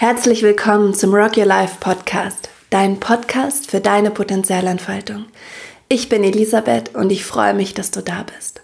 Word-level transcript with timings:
Herzlich 0.00 0.44
willkommen 0.44 0.94
zum 0.94 1.12
Rock 1.12 1.36
Your 1.36 1.46
Life 1.46 1.78
Podcast, 1.80 2.50
dein 2.70 3.00
Podcast 3.00 3.68
für 3.68 3.80
deine 3.80 4.12
Potenzialentfaltung. 4.12 5.24
Ich 5.88 6.08
bin 6.08 6.22
Elisabeth 6.22 6.94
und 6.94 7.10
ich 7.10 7.24
freue 7.24 7.52
mich, 7.52 7.74
dass 7.74 7.90
du 7.90 8.00
da 8.00 8.22
bist. 8.22 8.60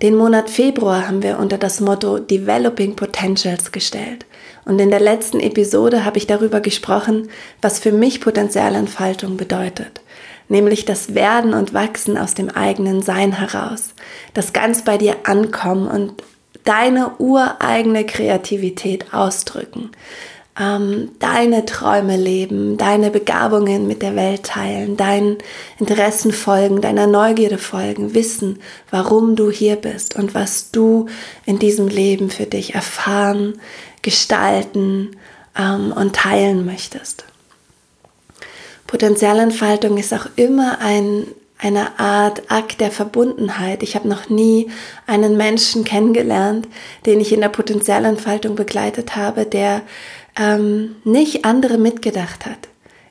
Den 0.00 0.14
Monat 0.14 0.48
Februar 0.48 1.08
haben 1.08 1.24
wir 1.24 1.40
unter 1.40 1.58
das 1.58 1.80
Motto 1.80 2.20
Developing 2.20 2.94
Potentials 2.94 3.72
gestellt. 3.72 4.26
Und 4.64 4.78
in 4.78 4.90
der 4.90 5.00
letzten 5.00 5.40
Episode 5.40 6.04
habe 6.04 6.18
ich 6.18 6.28
darüber 6.28 6.60
gesprochen, 6.60 7.30
was 7.60 7.80
für 7.80 7.90
mich 7.90 8.20
Potenzialentfaltung 8.20 9.36
bedeutet. 9.36 10.02
Nämlich 10.48 10.84
das 10.84 11.16
Werden 11.16 11.52
und 11.52 11.74
Wachsen 11.74 12.16
aus 12.16 12.34
dem 12.34 12.48
eigenen 12.48 13.02
Sein 13.02 13.32
heraus. 13.32 13.92
Das 14.34 14.52
ganz 14.52 14.84
bei 14.84 14.98
dir 14.98 15.16
ankommen 15.24 15.88
und 15.88 16.22
deine 16.68 17.12
ureigene 17.18 18.04
Kreativität 18.04 19.14
ausdrücken, 19.14 19.90
ähm, 20.60 21.12
deine 21.18 21.64
Träume 21.64 22.18
leben, 22.18 22.76
deine 22.76 23.10
Begabungen 23.10 23.86
mit 23.86 24.02
der 24.02 24.16
Welt 24.16 24.42
teilen, 24.42 24.98
deinen 24.98 25.38
Interessen 25.78 26.30
folgen, 26.30 26.82
deiner 26.82 27.06
Neugierde 27.06 27.56
folgen, 27.56 28.12
wissen, 28.12 28.58
warum 28.90 29.34
du 29.34 29.50
hier 29.50 29.76
bist 29.76 30.16
und 30.16 30.34
was 30.34 30.70
du 30.70 31.06
in 31.46 31.58
diesem 31.58 31.88
Leben 31.88 32.28
für 32.28 32.44
dich 32.44 32.74
erfahren, 32.74 33.58
gestalten 34.02 35.16
ähm, 35.56 35.94
und 35.96 36.16
teilen 36.16 36.66
möchtest. 36.66 37.24
Potenzialentfaltung 38.86 39.96
ist 39.96 40.12
auch 40.12 40.26
immer 40.36 40.80
ein 40.80 41.28
eine 41.58 41.98
Art 41.98 42.50
Akt 42.50 42.80
der 42.80 42.90
Verbundenheit. 42.90 43.82
Ich 43.82 43.96
habe 43.96 44.08
noch 44.08 44.28
nie 44.28 44.70
einen 45.06 45.36
Menschen 45.36 45.84
kennengelernt, 45.84 46.68
den 47.04 47.20
ich 47.20 47.32
in 47.32 47.40
der 47.40 47.48
Potenzialentfaltung 47.48 48.54
begleitet 48.54 49.16
habe, 49.16 49.44
der 49.44 49.82
ähm, 50.38 50.96
nicht 51.04 51.44
andere 51.44 51.78
mitgedacht 51.78 52.46
hat. 52.46 52.68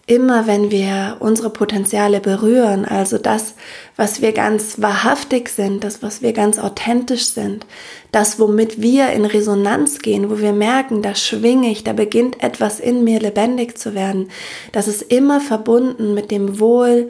Immer 0.09 0.47
wenn 0.47 0.71
wir 0.71 1.17
unsere 1.19 1.49
Potenziale 1.49 2.21
berühren, 2.21 2.85
also 2.85 3.17
das, 3.17 3.55
was 3.97 4.21
wir 4.21 4.31
ganz 4.31 4.81
wahrhaftig 4.81 5.49
sind, 5.49 5.83
das, 5.83 6.01
was 6.01 6.21
wir 6.21 6.31
ganz 6.31 6.59
authentisch 6.59 7.25
sind, 7.25 7.65
das, 8.13 8.39
womit 8.39 8.81
wir 8.81 9.09
in 9.09 9.25
Resonanz 9.25 9.99
gehen, 9.99 10.29
wo 10.29 10.39
wir 10.39 10.53
merken, 10.53 11.01
da 11.01 11.13
schwinge 11.13 11.69
ich, 11.69 11.83
da 11.83 11.91
beginnt 11.91 12.41
etwas 12.41 12.79
in 12.79 13.03
mir 13.03 13.19
lebendig 13.19 13.77
zu 13.77 13.95
werden, 13.95 14.29
das 14.71 14.87
ist 14.87 15.01
immer 15.01 15.41
verbunden 15.41 16.13
mit 16.13 16.31
dem 16.31 16.61
Wohl, 16.61 17.09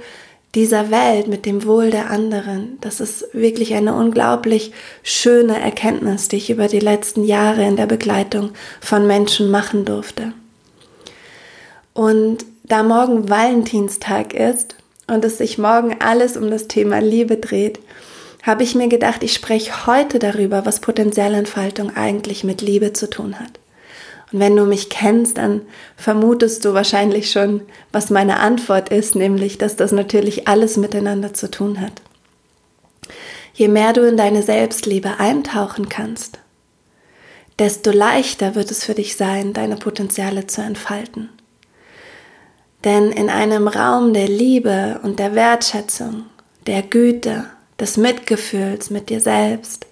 dieser 0.56 0.92
Welt, 0.92 1.28
mit 1.28 1.46
dem 1.46 1.66
Wohl 1.66 1.92
der 1.92 2.10
anderen. 2.10 2.78
Das 2.82 3.00
ist 3.00 3.28
wirklich 3.34 3.74
eine 3.74 3.94
unglaublich 3.94 4.72
schöne 5.04 5.60
Erkenntnis, 5.60 6.30
die 6.30 6.38
ich 6.38 6.50
über 6.50 6.68
die 6.68 6.80
letzten 6.80 7.24
Jahre 7.24 7.66
in 7.66 7.76
der 7.76 7.86
Begleitung 7.86 8.52
von 8.80 9.06
Menschen 9.06 9.52
machen 9.52 9.86
durfte. 9.86 10.34
Und 11.94 12.46
da 12.64 12.84
morgen 12.84 13.30
Valentinstag 13.30 14.34
ist 14.34 14.76
und 15.08 15.24
es 15.26 15.38
sich 15.38 15.58
morgen 15.58 15.96
alles 16.00 16.38
um 16.38 16.50
das 16.50 16.68
Thema 16.68 17.00
Liebe 17.00 17.38
dreht, 17.38 17.80
habe 18.44 18.64
ich 18.64 18.76
mir 18.76 18.88
gedacht, 18.88 19.24
ich 19.24 19.34
spreche 19.34 19.88
heute 19.88 20.20
darüber, 20.20 20.66
was 20.66 20.80
Potenzialentfaltung 20.80 21.96
eigentlich 21.96 22.44
mit 22.44 22.62
Liebe 22.62 22.94
zu 22.94 23.10
tun 23.10 23.40
hat. 23.40 23.60
Und 24.32 24.40
wenn 24.40 24.56
du 24.56 24.66
mich 24.66 24.90
kennst, 24.90 25.38
dann 25.38 25.62
vermutest 25.96 26.66
du 26.66 26.74
wahrscheinlich 26.74 27.32
schon, 27.32 27.62
was 27.92 28.10
meine 28.10 28.40
Antwort 28.40 28.90
ist, 28.90 29.16
nämlich, 29.16 29.58
dass 29.58 29.76
das 29.76 29.92
natürlich 29.92 30.48
alles 30.48 30.76
miteinander 30.76 31.34
zu 31.34 31.50
tun 31.50 31.80
hat. 31.80 32.02
Je 33.54 33.70
mehr 33.70 33.94
du 33.94 34.08
in 34.08 34.18
deine 34.18 34.44
Selbstliebe 34.44 35.20
eintauchen 35.20 35.90
kannst, 35.90 36.40
desto 37.58 37.92
leichter 37.92 38.54
wird 38.56 38.70
es 38.70 38.84
für 38.84 38.94
dich 38.94 39.16
sein, 39.16 39.54
deine 39.54 39.78
Potenziale 39.78 40.46
zu 40.46 40.62
entfalten. 40.62 41.30
Denn 42.84 43.12
in 43.12 43.30
einem 43.30 43.68
Raum 43.68 44.14
der 44.14 44.28
Liebe 44.28 45.00
und 45.04 45.20
der 45.20 45.34
Wertschätzung, 45.34 46.26
der 46.68 46.84
Güte, 46.84 47.46
des 47.80 47.98
Mitgefühls 47.98 48.90
mit 48.90 49.10
dir 49.10 49.22
selbst, 49.22 49.88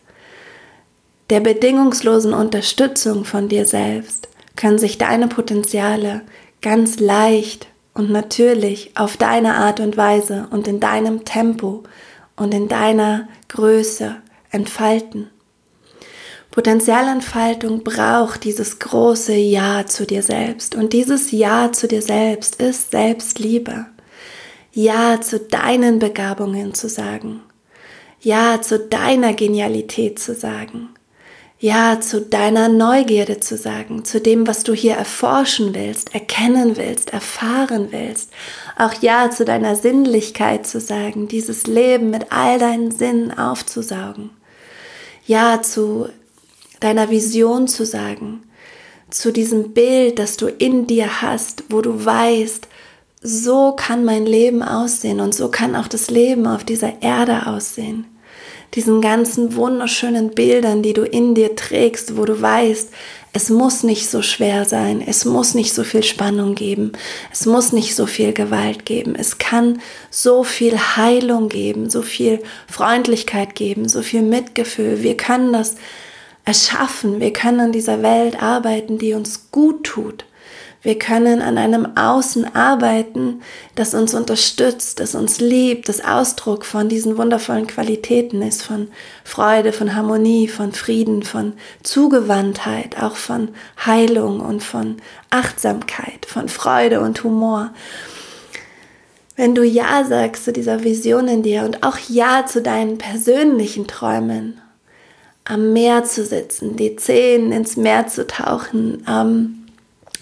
der 1.30 1.40
bedingungslosen 1.40 2.34
Unterstützung 2.34 3.26
von 3.26 3.50
dir 3.50 3.66
selbst 3.66 4.28
können 4.56 4.78
sich 4.78 4.98
deine 4.98 5.28
Potenziale 5.28 6.22
ganz 6.62 7.00
leicht 7.00 7.68
und 7.94 8.12
natürlich 8.12 8.92
auf 8.96 9.18
deine 9.18 9.56
Art 9.56 9.80
und 9.80 9.98
Weise 9.98 10.48
und 10.52 10.68
in 10.68 10.80
deinem 10.80 11.26
Tempo 11.26 11.84
und 12.36 12.54
in 12.54 12.68
deiner 12.68 13.28
Größe 13.48 14.18
entfalten. 14.52 15.30
Potenzialentfaltung 16.56 17.84
braucht 17.84 18.46
dieses 18.46 18.80
große 18.80 19.34
Ja 19.34 19.86
zu 19.86 20.06
dir 20.06 20.24
selbst. 20.24 20.74
Und 20.74 20.94
dieses 20.94 21.32
Ja 21.32 21.74
zu 21.74 21.86
dir 21.86 22.02
selbst 22.02 22.62
ist 22.62 22.92
Selbstliebe. 22.92 23.88
Ja 24.72 25.20
zu 25.20 25.40
deinen 25.40 26.00
Begabungen 26.00 26.74
zu 26.74 26.88
sagen. 26.88 27.42
Ja 28.22 28.62
zu 28.62 28.80
deiner 28.80 29.34
Genialität 29.34 30.18
zu 30.18 30.34
sagen. 30.34 30.95
Ja 31.60 32.02
zu 32.02 32.20
deiner 32.20 32.68
Neugierde 32.68 33.40
zu 33.40 33.56
sagen, 33.56 34.04
zu 34.04 34.20
dem, 34.20 34.46
was 34.46 34.64
du 34.64 34.74
hier 34.74 34.96
erforschen 34.96 35.74
willst, 35.74 36.14
erkennen 36.14 36.76
willst, 36.76 37.14
erfahren 37.14 37.88
willst. 37.92 38.30
Auch 38.78 38.94
Ja 39.02 39.32
zu 39.32 39.46
deiner 39.46 39.78
Sinnlichkeit 39.78 40.68
zu 40.68 40.82
sagen, 40.82 41.30
dieses 41.30 41.66
Leben 41.66 42.10
mit 42.10 42.32
all 42.34 42.60
deinen 42.60 42.92
Sinnen 42.92 43.38
aufzusaugen. 43.38 44.32
Ja 45.26 45.62
zu 45.62 46.10
deiner 46.82 47.10
Vision 47.10 47.70
zu 47.70 47.86
sagen, 47.86 48.44
zu 49.10 49.32
diesem 49.32 49.74
Bild, 49.74 50.20
das 50.20 50.36
du 50.36 50.48
in 50.48 50.88
dir 50.88 51.22
hast, 51.22 51.64
wo 51.70 51.82
du 51.82 52.04
weißt, 52.04 52.68
so 53.22 53.72
kann 53.72 54.04
mein 54.04 54.26
Leben 54.26 54.62
aussehen 54.62 55.22
und 55.22 55.34
so 55.34 55.50
kann 55.50 55.76
auch 55.78 55.88
das 55.88 56.10
Leben 56.10 56.48
auf 56.48 56.66
dieser 56.66 57.02
Erde 57.02 57.48
aussehen 57.48 58.06
diesen 58.74 59.02
ganzen 59.02 59.56
wunderschönen 59.56 60.32
Bildern, 60.32 60.82
die 60.82 60.94
du 60.94 61.04
in 61.04 61.36
dir 61.36 61.56
trägst, 61.56 62.18
wo 62.18 62.26
du 62.26 62.42
weißt, 62.42 62.90
es 63.36 63.50
muss 63.50 63.84
nicht 63.84 64.10
so 64.10 64.22
schwer 64.22 64.64
sein, 64.64 65.04
es 65.06 65.26
muss 65.26 65.56
nicht 65.56 65.74
so 65.74 65.84
viel 65.84 66.04
Spannung 66.04 66.56
geben, 66.56 66.94
es 67.34 67.46
muss 67.46 67.74
nicht 67.74 67.94
so 67.94 68.06
viel 68.06 68.32
Gewalt 68.32 68.86
geben, 68.86 69.14
es 69.14 69.38
kann 69.38 69.82
so 70.10 70.46
viel 70.46 70.78
Heilung 70.78 71.50
geben, 71.50 71.90
so 71.90 72.02
viel 72.02 72.42
Freundlichkeit 72.66 73.54
geben, 73.54 73.90
so 73.90 74.02
viel 74.02 74.22
Mitgefühl. 74.22 75.04
Wir 75.04 75.18
können 75.18 75.52
das 75.52 75.76
erschaffen, 76.46 77.20
wir 77.20 77.34
können 77.34 77.60
an 77.60 77.72
dieser 77.74 78.02
Welt 78.02 78.42
arbeiten, 78.42 79.00
die 79.00 79.14
uns 79.14 79.52
gut 79.52 79.84
tut. 79.84 80.24
Wir 80.86 81.00
können 81.00 81.42
an 81.42 81.58
einem 81.58 81.98
Außen 81.98 82.56
arbeiten, 82.56 83.42
das 83.74 83.96
uns 83.96 84.14
unterstützt, 84.14 85.00
das 85.00 85.16
uns 85.16 85.40
liebt, 85.40 85.90
das 85.90 86.06
Ausdruck 86.06 86.64
von 86.64 86.90
diesen 86.90 87.18
wundervollen 87.18 87.66
Qualitäten 87.66 88.44
ist, 88.44 88.62
von 88.62 88.90
Freude, 89.24 89.74
von 89.74 89.96
Harmonie, 89.96 90.48
von 90.48 90.74
Frieden, 90.74 91.24
von 91.24 91.54
Zugewandtheit, 91.82 93.02
auch 93.02 93.16
von 93.16 93.50
Heilung 93.84 94.42
und 94.42 94.62
von 94.62 94.98
Achtsamkeit, 95.32 96.28
von 96.28 96.50
Freude 96.50 97.00
und 97.02 97.24
Humor. 97.24 97.74
Wenn 99.36 99.56
du 99.56 99.64
Ja 99.64 100.04
sagst 100.04 100.46
zu 100.46 100.54
dieser 100.54 100.84
Vision 100.84 101.28
in 101.28 101.42
dir 101.42 101.64
und 101.64 101.82
auch 101.82 101.98
Ja 102.10 102.46
zu 102.46 102.62
deinen 102.62 103.00
persönlichen 103.00 103.88
Träumen, 103.88 104.62
am 105.46 105.74
Meer 105.74 106.04
zu 106.04 106.24
sitzen, 106.24 106.76
die 106.76 106.96
Zehen 106.96 107.52
ins 107.52 107.76
Meer 107.76 108.06
zu 108.06 108.28
tauchen, 108.28 109.04
ähm, 109.10 109.65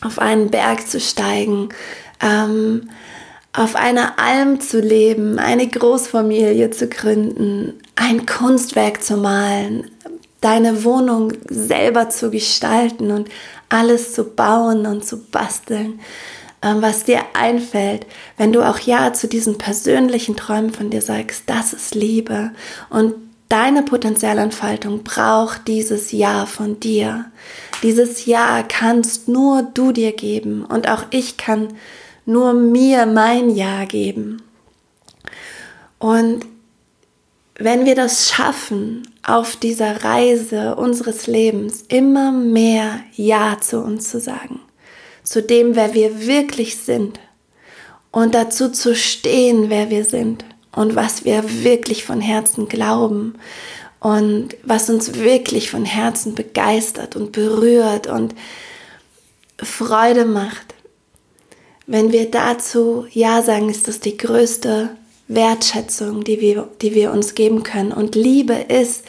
auf 0.03 0.19
einen 0.19 0.49
Berg 0.49 0.87
zu 0.87 0.99
steigen, 0.99 1.69
ähm, 2.21 2.89
auf 3.53 3.75
einer 3.75 4.17
Alm 4.17 4.59
zu 4.59 4.79
leben, 4.79 5.37
eine 5.37 5.67
Großfamilie 5.67 6.71
zu 6.71 6.87
gründen, 6.87 7.73
ein 7.95 8.25
Kunstwerk 8.25 9.03
zu 9.03 9.17
malen, 9.17 9.91
deine 10.41 10.83
Wohnung 10.83 11.33
selber 11.47 12.09
zu 12.09 12.31
gestalten 12.31 13.11
und 13.11 13.29
alles 13.69 14.13
zu 14.13 14.23
bauen 14.23 14.85
und 14.85 15.05
zu 15.05 15.17
basteln, 15.17 15.99
ähm, 16.61 16.81
was 16.81 17.03
dir 17.03 17.21
einfällt, 17.33 18.05
wenn 18.37 18.51
du 18.51 18.67
auch 18.67 18.79
Ja 18.79 19.13
zu 19.13 19.27
diesen 19.27 19.57
persönlichen 19.57 20.35
Träumen 20.35 20.71
von 20.71 20.89
dir 20.89 21.01
sagst, 21.01 21.43
das 21.45 21.73
ist 21.73 21.95
Liebe 21.95 22.51
und 22.89 23.13
deine 23.49 23.83
Potenzialentfaltung 23.83 25.03
braucht 25.03 25.67
dieses 25.67 26.11
Ja 26.11 26.47
von 26.47 26.79
dir. 26.79 27.25
Dieses 27.83 28.25
Ja 28.25 28.63
kannst 28.63 29.27
nur 29.27 29.61
du 29.61 29.91
dir 29.91 30.13
geben 30.13 30.65
und 30.65 30.89
auch 30.89 31.05
ich 31.11 31.37
kann 31.37 31.67
nur 32.25 32.53
mir 32.53 33.05
mein 33.05 33.49
Ja 33.49 33.85
geben. 33.85 34.41
Und 35.99 36.45
wenn 37.55 37.85
wir 37.85 37.95
das 37.95 38.29
schaffen, 38.29 39.03
auf 39.25 39.55
dieser 39.55 40.03
Reise 40.03 40.75
unseres 40.75 41.27
Lebens 41.27 41.83
immer 41.87 42.31
mehr 42.31 42.99
Ja 43.13 43.57
zu 43.61 43.79
uns 43.79 44.09
zu 44.09 44.19
sagen, 44.19 44.59
zu 45.23 45.41
dem, 45.41 45.75
wer 45.75 45.93
wir 45.93 46.25
wirklich 46.25 46.77
sind 46.77 47.19
und 48.11 48.35
dazu 48.35 48.69
zu 48.69 48.95
stehen, 48.95 49.69
wer 49.69 49.89
wir 49.89 50.03
sind 50.03 50.43
und 50.73 50.95
was 50.95 51.23
wir 51.23 51.63
wirklich 51.63 52.03
von 52.03 52.19
Herzen 52.19 52.67
glauben 52.67 53.35
und 54.03 54.49
was 54.63 54.89
uns 54.89 55.13
wirklich 55.13 55.71
von 55.71 55.85
Herzen 55.85 56.35
begeistert 56.35 57.15
und 57.15 57.31
berührt 57.31 58.05
und 58.05 58.35
Freude 59.57 60.25
macht. 60.25 60.75
Wenn 61.87 62.11
wir 62.11 62.29
dazu 62.29 63.07
Ja 63.11 63.41
sagen, 63.41 63.69
ist 63.69 63.87
das 63.87 64.01
die 64.01 64.17
größte 64.17 64.89
Wertschätzung, 65.29 66.25
die 66.25 66.41
wir, 66.41 66.67
die 66.81 66.93
wir 66.95 67.11
uns 67.11 67.33
geben 67.33 67.63
können. 67.63 67.93
Und 67.93 68.15
Liebe 68.15 68.55
ist 68.67 69.05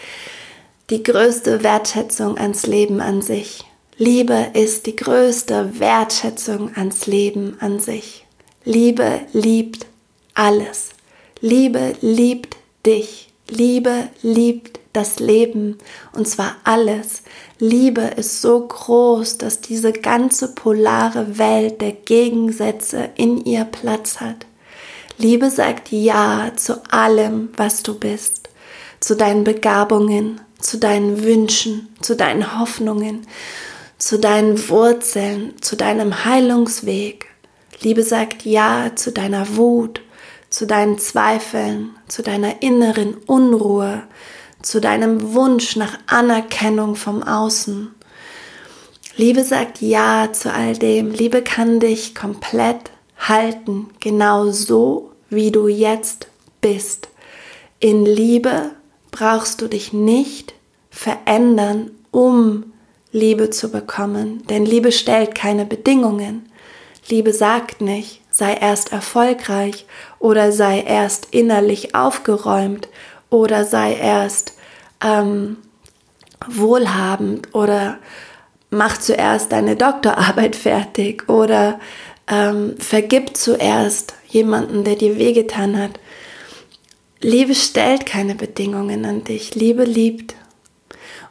die 0.91 1.02
größte 1.02 1.64
Wertschätzung 1.64 2.38
ans 2.38 2.64
Leben 2.69 3.00
an 3.00 3.20
sich. 3.20 3.64
Liebe 3.96 4.46
ist 4.55 4.87
die 4.87 4.94
größte 4.94 5.81
Wertschätzung 5.81 6.70
ans 6.76 7.06
Leben 7.06 7.56
an 7.58 7.81
sich. 7.81 8.26
Liebe 8.64 9.23
liebt 9.32 9.87
alles. 10.35 10.91
Liebe 11.41 11.94
liebt 12.00 12.56
dich. 12.87 13.32
Liebe 13.49 14.08
liebt 14.23 14.83
das 14.94 15.19
Leben 15.19 15.76
und 16.12 16.26
zwar 16.26 16.56
alles. 16.64 17.23
Liebe 17.58 18.02
ist 18.02 18.41
so 18.41 18.67
groß, 18.67 19.38
dass 19.38 19.61
diese 19.61 19.93
ganze 19.93 20.55
polare 20.55 21.38
Welt 21.38 21.82
der 21.82 21.93
Gegensätze 21.93 23.11
in 23.17 23.44
ihr 23.44 23.64
Platz 23.64 24.20
hat. 24.20 24.46
Liebe 25.19 25.50
sagt 25.50 25.93
Ja 25.93 26.52
zu 26.56 26.82
allem, 26.91 27.50
was 27.56 27.82
du 27.82 27.94
bist, 27.94 28.49
zu 29.00 29.14
deinen 29.14 29.44
Begabungen, 29.44 30.41
zu 30.58 30.79
deinen 30.79 31.23
Wünschen, 31.23 31.88
zu 32.00 32.17
deinen 32.17 32.58
Hoffnungen, 32.58 33.26
zu 33.99 34.19
deinen 34.19 34.69
Wurzeln, 34.69 35.55
zu 35.61 35.76
deinem 35.76 36.25
Heilungsweg. 36.25 37.26
Liebe 37.81 38.02
sagt 38.02 38.44
Ja 38.44 38.93
zu 38.94 39.12
deiner 39.12 39.56
Wut, 39.56 40.00
zu 40.50 40.67
deinen 40.67 40.99
Zweifeln, 40.99 41.91
zu 42.08 42.23
deiner 42.23 42.62
inneren 42.62 43.14
Unruhe, 43.26 44.02
zu 44.64 44.81
deinem 44.81 45.34
Wunsch 45.34 45.76
nach 45.76 45.99
Anerkennung 46.06 46.96
vom 46.96 47.22
Außen. 47.22 47.94
Liebe 49.16 49.44
sagt 49.44 49.81
Ja 49.81 50.32
zu 50.32 50.52
all 50.52 50.76
dem. 50.76 51.11
Liebe 51.11 51.43
kann 51.43 51.81
dich 51.81 52.14
komplett 52.14 52.90
halten, 53.19 53.90
genau 54.00 54.50
so, 54.50 55.12
wie 55.31 55.50
du 55.50 55.69
jetzt 55.69 56.28
bist. 56.61 57.08
In 57.78 58.05
Liebe 58.05 58.70
brauchst 59.11 59.61
du 59.61 59.69
dich 59.69 59.93
nicht 59.93 60.55
verändern, 60.90 61.90
um 62.10 62.72
Liebe 63.12 63.50
zu 63.50 63.70
bekommen, 63.70 64.44
denn 64.49 64.64
Liebe 64.64 64.90
stellt 64.90 65.34
keine 65.34 65.64
Bedingungen. 65.64 66.49
Liebe 67.08 67.32
sagt 67.32 67.81
nicht, 67.81 68.22
sei 68.31 68.55
erst 68.55 68.93
erfolgreich 68.93 69.87
oder 70.19 70.50
sei 70.50 70.81
erst 70.81 71.28
innerlich 71.31 71.94
aufgeräumt 71.94 72.88
oder 73.34 73.64
sei 73.64 73.94
erst 73.96 74.52
ähm, 75.02 75.56
wohlhabend 76.46 77.52
oder 77.52 77.98
mach 78.70 78.96
zuerst 78.98 79.50
deine 79.50 79.75
Doktorarbeit 79.75 80.54
fertig 80.69 81.28
oder 81.28 81.81
ähm, 82.28 82.76
vergib 82.78 83.36
zuerst 83.36 84.14
jemanden, 84.28 84.84
der 84.84 84.94
dir 84.94 85.19
wehgetan 85.19 85.76
hat. 85.76 85.98
Liebe 87.20 87.56
stellt 87.56 88.06
keine 88.06 88.36
Bedingungen 88.36 89.04
an 89.04 89.25
dich. 89.25 89.56
Liebe 89.56 89.82
liebt. 89.82 90.36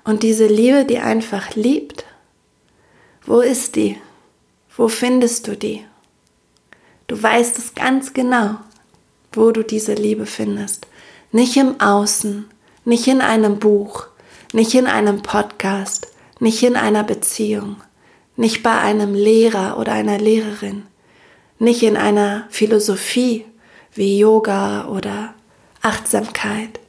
Und 0.03 0.23
diese 0.23 0.47
Liebe, 0.47 0.83
die 0.83 0.97
einfach 0.97 1.55
liebt, 1.55 2.03
wo 3.25 3.39
ist 3.39 3.77
die? 3.77 3.95
Wo 4.75 4.89
findest 4.89 5.47
du 5.47 5.55
die? 5.55 5.85
Du 7.07 7.21
weißt 7.21 7.57
es 7.57 7.75
ganz 7.75 8.13
genau, 8.13 8.57
wo 9.31 9.51
du 9.51 9.63
diese 9.63 9.94
Liebe 9.94 10.25
findest. 10.25 10.88
Nicht 11.35 11.57
im 11.57 11.81
Außen, 11.81 12.45
nicht 12.85 13.07
in 13.07 13.19
einem 13.19 13.57
Buch, 13.57 14.06
nicht 14.53 14.75
in 14.75 14.85
einem 14.85 15.24
Podcast, 15.24 16.13
nicht 16.39 16.62
in 16.62 16.75
einer 16.75 17.03
Beziehung, 17.03 17.77
nicht 18.35 18.62
bei 18.62 18.77
einem 18.77 19.15
Lehrer 19.15 19.80
oder 19.80 19.94
einer 19.94 20.19
Lehrerin, 20.19 20.83
nicht 21.57 21.81
in 21.81 21.97
einer 21.97 22.45
Philosophie 22.51 23.45
wie 23.95 24.19
Yoga 24.19 24.88
oder 24.89 25.33
Achtsamkeit. 25.81 26.80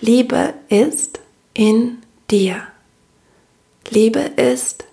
Liebe 0.00 0.54
ist 0.68 1.20
in 1.54 1.98
dir. 2.32 2.66
Liebe 3.90 4.18
ist 4.18 4.86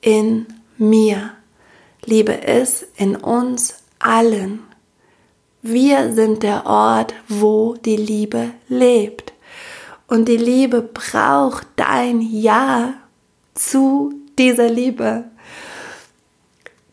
in 0.00 0.46
mir. 0.76 1.30
Liebe 2.04 2.32
ist 2.32 2.84
in 2.96 3.14
uns 3.14 3.84
allen. 4.00 4.64
Wir 5.66 6.12
sind 6.12 6.42
der 6.42 6.66
Ort, 6.66 7.14
wo 7.26 7.74
die 7.74 7.96
Liebe 7.96 8.50
lebt. 8.68 9.32
Und 10.06 10.28
die 10.28 10.36
Liebe 10.36 10.82
braucht 10.82 11.66
dein 11.76 12.20
Ja 12.20 12.92
zu 13.54 14.12
dieser 14.38 14.68
Liebe. 14.68 15.24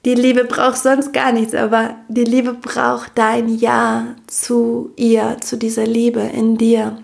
Die 0.05 0.15
Liebe 0.15 0.45
braucht 0.45 0.77
sonst 0.77 1.11
gar 1.11 1.33
nichts, 1.33 1.53
aber 1.53 1.97
die 2.07 2.23
Liebe 2.23 2.53
braucht 2.53 3.11
dein 3.15 3.49
Ja 3.49 4.15
zu 4.27 4.93
ihr, 4.95 5.35
zu 5.41 5.57
dieser 5.57 5.85
Liebe 5.85 6.21
in 6.21 6.57
dir. 6.57 6.97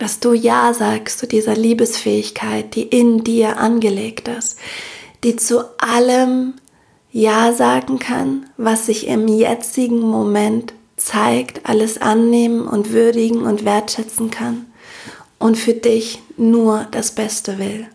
Dass 0.00 0.18
du 0.18 0.32
Ja 0.32 0.74
sagst 0.74 1.20
zu 1.20 1.28
dieser 1.28 1.54
Liebesfähigkeit, 1.54 2.74
die 2.74 2.82
in 2.82 3.22
dir 3.22 3.58
angelegt 3.58 4.26
ist, 4.26 4.58
die 5.22 5.36
zu 5.36 5.60
allem 5.78 6.54
Ja 7.12 7.52
sagen 7.52 8.00
kann, 8.00 8.46
was 8.56 8.86
sich 8.86 9.06
im 9.06 9.28
jetzigen 9.28 10.00
Moment 10.00 10.74
zeigt, 10.98 11.66
alles 11.66 11.98
annehmen 11.98 12.66
und 12.66 12.92
würdigen 12.92 13.42
und 13.42 13.64
wertschätzen 13.64 14.30
kann 14.30 14.66
und 15.38 15.56
für 15.56 15.74
dich 15.74 16.20
nur 16.36 16.86
das 16.90 17.12
Beste 17.12 17.58
will. 17.58 17.86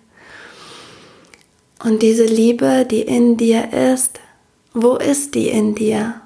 Und 1.84 2.02
diese 2.02 2.26
Liebe, 2.26 2.86
die 2.90 3.02
in 3.02 3.38
dir 3.38 3.74
ist, 3.74 4.20
wo 4.74 4.96
ist 4.96 5.36
die 5.36 5.50
in 5.50 5.76
dir? 5.76 6.22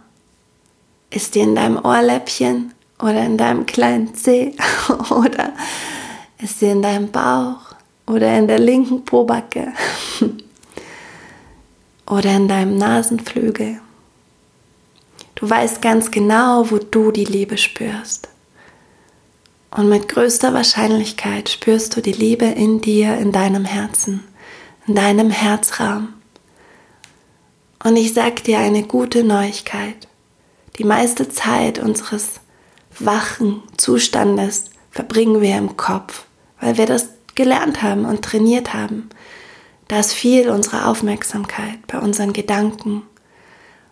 Ist 1.10 1.36
die 1.36 1.40
in 1.40 1.56
deinem 1.56 1.84
Ohrläppchen 1.84 2.74
oder 3.00 3.26
in 3.26 3.38
deinem 3.38 3.66
kleinen 3.66 4.14
Zeh 4.14 4.54
oder 5.10 5.54
ist 6.40 6.60
sie 6.60 6.68
in 6.68 6.82
deinem 6.82 7.12
Bauch 7.12 7.76
oder 8.06 8.38
in 8.38 8.48
der 8.48 8.60
linken 8.60 9.04
Pobacke 9.04 9.74
oder 12.06 12.36
in 12.36 12.48
deinem 12.48 12.78
Nasenflügel? 12.78 13.80
Du 15.38 15.48
weißt 15.48 15.84
ganz 15.84 16.10
genau, 16.10 16.72
wo 16.72 16.80
du 16.80 17.12
die 17.12 17.26
Liebe 17.26 17.60
spürst. 17.60 18.28
Und 19.70 19.88
mit 19.88 20.08
größter 20.08 20.52
Wahrscheinlichkeit 20.56 21.50
spürst 21.50 21.96
du 21.96 22.02
die 22.02 22.12
Liebe 22.12 22.46
in 22.46 22.82
dir, 22.82 23.18
in 23.20 23.32
deinem 23.32 23.64
Herzen, 23.64 24.24
in 24.88 24.96
deinem 24.96 25.30
Herzraum. 25.30 26.14
Und 27.84 27.98
ich 27.98 28.16
sage 28.16 28.42
dir 28.42 28.58
eine 28.58 28.82
gute 28.82 29.24
Neuigkeit. 29.24 30.08
Die 30.80 30.84
meiste 30.84 31.30
Zeit 31.30 31.78
unseres 31.78 32.40
wachen 32.98 33.62
Zustandes 33.78 34.72
verbringen 34.90 35.40
wir 35.42 35.56
im 35.56 35.78
Kopf, 35.78 36.26
weil 36.60 36.80
wir 36.80 36.88
das 36.88 37.10
gelernt 37.36 37.84
haben 37.84 38.06
und 38.06 38.24
trainiert 38.24 38.74
haben. 38.74 39.10
Da 39.88 40.00
ist 40.00 40.14
viel 40.14 40.50
unserer 40.50 40.88
Aufmerksamkeit 40.88 41.86
bei 41.86 42.00
unseren 42.00 42.34
Gedanken, 42.34 43.04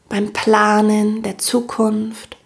beim 0.10 0.34
Planen 0.34 1.24
der 1.24 1.38
Zukunft, 1.38 2.38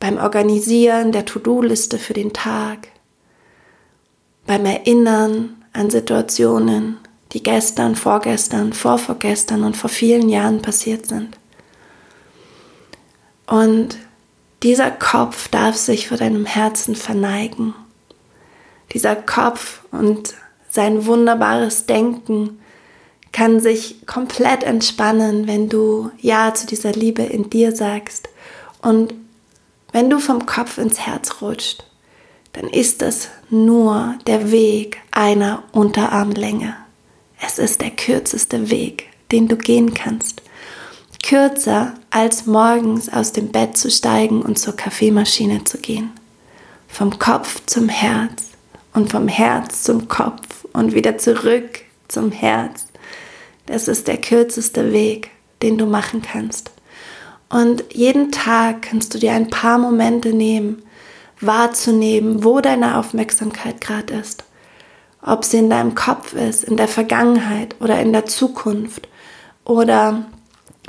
beim 0.00 0.18
Organisieren 0.18 1.12
der 1.12 1.24
To-Do-Liste 1.24 1.98
für 1.98 2.14
den 2.14 2.32
Tag, 2.32 2.88
beim 4.46 4.64
Erinnern 4.64 5.62
an 5.72 5.90
Situationen, 5.90 6.98
die 7.32 7.42
gestern, 7.42 7.94
vorgestern, 7.94 8.72
vorvorgestern 8.72 9.64
und 9.64 9.76
vor 9.76 9.90
vielen 9.90 10.28
Jahren 10.28 10.62
passiert 10.62 11.06
sind. 11.06 11.38
Und 13.46 13.98
dieser 14.62 14.90
Kopf 14.90 15.48
darf 15.48 15.76
sich 15.76 16.08
vor 16.08 16.16
deinem 16.16 16.46
Herzen 16.46 16.94
verneigen. 16.94 17.74
Dieser 18.92 19.16
Kopf 19.16 19.82
und 19.90 20.34
sein 20.70 21.06
wunderbares 21.06 21.86
Denken 21.86 22.58
kann 23.32 23.60
sich 23.60 24.06
komplett 24.06 24.62
entspannen, 24.64 25.46
wenn 25.46 25.68
du 25.68 26.10
Ja 26.18 26.54
zu 26.54 26.66
dieser 26.66 26.92
Liebe 26.92 27.22
in 27.22 27.50
dir 27.50 27.74
sagst. 27.74 28.28
Und 28.82 29.14
wenn 29.92 30.10
du 30.10 30.18
vom 30.18 30.46
Kopf 30.46 30.78
ins 30.78 31.00
Herz 31.00 31.40
rutscht, 31.40 31.84
dann 32.52 32.68
ist 32.68 33.02
das 33.02 33.28
nur 33.50 34.14
der 34.26 34.50
Weg 34.50 34.98
einer 35.10 35.62
Unterarmlänge. 35.72 36.74
Es 37.40 37.58
ist 37.58 37.80
der 37.80 37.90
kürzeste 37.90 38.70
Weg, 38.70 39.06
den 39.30 39.48
du 39.48 39.56
gehen 39.56 39.94
kannst. 39.94 40.42
Kürzer 41.22 41.94
als 42.10 42.46
morgens 42.46 43.08
aus 43.08 43.32
dem 43.32 43.48
Bett 43.48 43.76
zu 43.76 43.90
steigen 43.90 44.42
und 44.42 44.58
zur 44.58 44.76
Kaffeemaschine 44.76 45.64
zu 45.64 45.78
gehen. 45.78 46.10
Vom 46.88 47.18
Kopf 47.18 47.60
zum 47.66 47.88
Herz 47.88 48.44
und 48.94 49.10
vom 49.10 49.28
Herz 49.28 49.82
zum 49.82 50.08
Kopf 50.08 50.64
und 50.72 50.94
wieder 50.94 51.18
zurück 51.18 51.80
zum 52.08 52.32
Herz. 52.32 52.87
Das 53.68 53.88
ist 53.88 54.08
der 54.08 54.18
kürzeste 54.18 54.92
Weg, 54.92 55.30
den 55.62 55.78
du 55.78 55.86
machen 55.86 56.22
kannst. 56.22 56.72
Und 57.48 57.84
jeden 57.92 58.32
Tag 58.32 58.82
kannst 58.82 59.14
du 59.14 59.18
dir 59.18 59.32
ein 59.32 59.48
paar 59.48 59.78
Momente 59.78 60.32
nehmen, 60.32 60.82
wahrzunehmen, 61.40 62.44
wo 62.44 62.60
deine 62.60 62.98
Aufmerksamkeit 62.98 63.80
gerade 63.80 64.14
ist 64.14 64.44
ob 65.22 65.44
sie 65.44 65.58
in 65.58 65.70
deinem 65.70 65.94
Kopf 65.94 66.32
ist, 66.32 66.64
in 66.64 66.76
der 66.76 66.88
Vergangenheit 66.88 67.76
oder 67.80 68.00
in 68.00 68.12
der 68.12 68.26
Zukunft 68.26 69.08
oder 69.64 70.26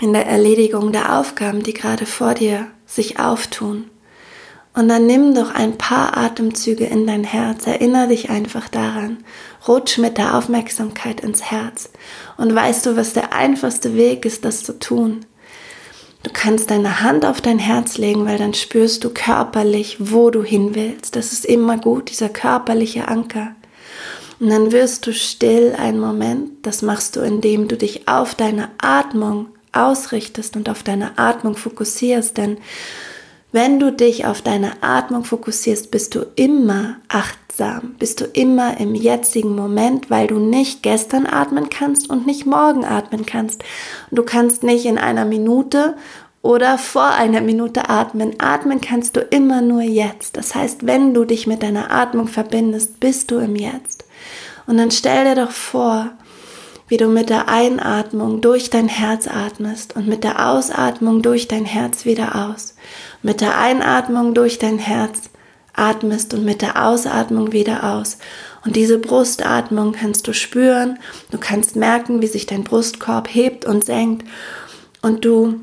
in 0.01 0.13
der 0.13 0.27
Erledigung 0.27 0.91
der 0.91 1.17
Aufgaben, 1.17 1.63
die 1.63 1.73
gerade 1.73 2.05
vor 2.05 2.33
dir 2.33 2.67
sich 2.85 3.19
auftun. 3.19 3.89
Und 4.79 4.87
dann 4.87 5.07
nimm 5.07 5.35
doch 5.35 5.53
ein 5.53 5.77
paar 5.77 6.15
Atemzüge 6.15 6.85
in 6.85 7.05
dein 7.05 7.25
Herz, 7.25 7.67
erinnere 7.67 8.07
dich 8.07 8.29
einfach 8.29 8.69
daran, 8.69 9.17
rutsch 9.67 9.97
mit 9.97 10.17
der 10.17 10.37
Aufmerksamkeit 10.37 11.19
ins 11.19 11.51
Herz. 11.51 11.89
Und 12.37 12.55
weißt 12.55 12.85
du, 12.85 12.95
was 12.95 13.11
der 13.11 13.33
einfachste 13.33 13.97
Weg 13.97 14.23
ist, 14.23 14.45
das 14.45 14.63
zu 14.63 14.79
tun? 14.79 15.25
Du 16.23 16.29
kannst 16.31 16.71
deine 16.71 17.01
Hand 17.01 17.25
auf 17.25 17.41
dein 17.41 17.59
Herz 17.59 17.97
legen, 17.97 18.25
weil 18.25 18.37
dann 18.37 18.53
spürst 18.53 19.03
du 19.03 19.09
körperlich, 19.09 19.97
wo 19.99 20.29
du 20.29 20.43
hin 20.43 20.75
willst. 20.75 21.17
Das 21.17 21.33
ist 21.33 21.43
immer 21.43 21.77
gut, 21.77 22.09
dieser 22.09 22.29
körperliche 22.29 23.09
Anker. 23.09 23.53
Und 24.39 24.49
dann 24.49 24.71
wirst 24.71 25.05
du 25.05 25.11
still 25.11 25.75
einen 25.77 25.99
Moment. 25.99 26.65
Das 26.65 26.83
machst 26.83 27.17
du, 27.17 27.19
indem 27.19 27.67
du 27.67 27.75
dich 27.75 28.07
auf 28.07 28.33
deine 28.33 28.69
Atmung 28.77 29.47
ausrichtest 29.73 30.55
und 30.55 30.69
auf 30.69 30.83
deine 30.83 31.17
Atmung 31.17 31.57
fokussierst. 31.57 32.37
Denn 32.37 32.59
wenn 33.51 33.79
du 33.79 33.91
dich 33.91 34.25
auf 34.25 34.41
deine 34.41 34.83
Atmung 34.83 35.23
fokussierst, 35.23 35.89
bist 35.89 36.13
du 36.13 36.25
immer 36.35 36.97
achtsam, 37.07 37.95
bist 37.97 38.21
du 38.21 38.25
immer 38.25 38.79
im 38.79 38.93
jetzigen 38.93 39.55
Moment, 39.55 40.09
weil 40.09 40.27
du 40.27 40.37
nicht 40.37 40.83
gestern 40.83 41.25
atmen 41.25 41.69
kannst 41.69 42.09
und 42.09 42.27
nicht 42.27 42.45
morgen 42.45 42.85
atmen 42.85 43.25
kannst. 43.25 43.63
Du 44.11 44.23
kannst 44.23 44.63
nicht 44.63 44.85
in 44.85 44.97
einer 44.99 45.25
Minute 45.25 45.95
oder 46.41 46.77
vor 46.77 47.09
einer 47.09 47.41
Minute 47.41 47.89
atmen. 47.89 48.35
Atmen 48.37 48.81
kannst 48.81 49.15
du 49.15 49.21
immer 49.21 49.61
nur 49.61 49.81
jetzt. 49.81 50.37
Das 50.37 50.55
heißt, 50.55 50.85
wenn 50.85 51.13
du 51.13 51.25
dich 51.25 51.47
mit 51.47 51.63
deiner 51.63 51.91
Atmung 51.91 52.27
verbindest, 52.27 52.99
bist 52.99 53.31
du 53.31 53.39
im 53.39 53.55
Jetzt. 53.55 54.05
Und 54.67 54.77
dann 54.77 54.91
stell 54.91 55.25
dir 55.25 55.43
doch 55.43 55.51
vor, 55.51 56.11
wie 56.89 56.97
du 56.97 57.07
mit 57.07 57.29
der 57.29 57.47
Einatmung 57.47 58.41
durch 58.41 58.69
dein 58.69 58.87
Herz 58.87 59.27
atmest 59.27 59.95
und 59.95 60.07
mit 60.07 60.23
der 60.23 60.49
Ausatmung 60.49 61.21
durch 61.21 61.47
dein 61.47 61.65
Herz 61.65 62.03
wieder 62.03 62.49
aus. 62.49 62.75
Mit 63.21 63.41
der 63.41 63.57
Einatmung 63.57 64.33
durch 64.33 64.59
dein 64.59 64.79
Herz 64.79 65.29
atmest 65.73 66.33
und 66.33 66.43
mit 66.43 66.61
der 66.61 66.85
Ausatmung 66.85 67.51
wieder 67.51 67.95
aus. 67.95 68.17
Und 68.65 68.75
diese 68.75 68.97
Brustatmung 68.97 69.93
kannst 69.93 70.27
du 70.27 70.33
spüren. 70.33 70.99
Du 71.31 71.37
kannst 71.37 71.75
merken, 71.75 72.21
wie 72.21 72.27
sich 72.27 72.45
dein 72.45 72.63
Brustkorb 72.63 73.33
hebt 73.33 73.65
und 73.65 73.85
senkt. 73.85 74.27
Und 75.01 75.23
du 75.23 75.61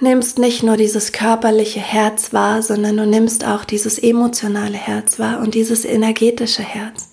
nimmst 0.00 0.38
nicht 0.38 0.62
nur 0.62 0.76
dieses 0.76 1.12
körperliche 1.12 1.80
Herz 1.80 2.32
wahr, 2.32 2.62
sondern 2.62 2.96
du 2.96 3.06
nimmst 3.06 3.44
auch 3.44 3.64
dieses 3.64 3.98
emotionale 3.98 4.78
Herz 4.78 5.18
wahr 5.18 5.40
und 5.40 5.54
dieses 5.54 5.84
energetische 5.84 6.62
Herz. 6.62 7.11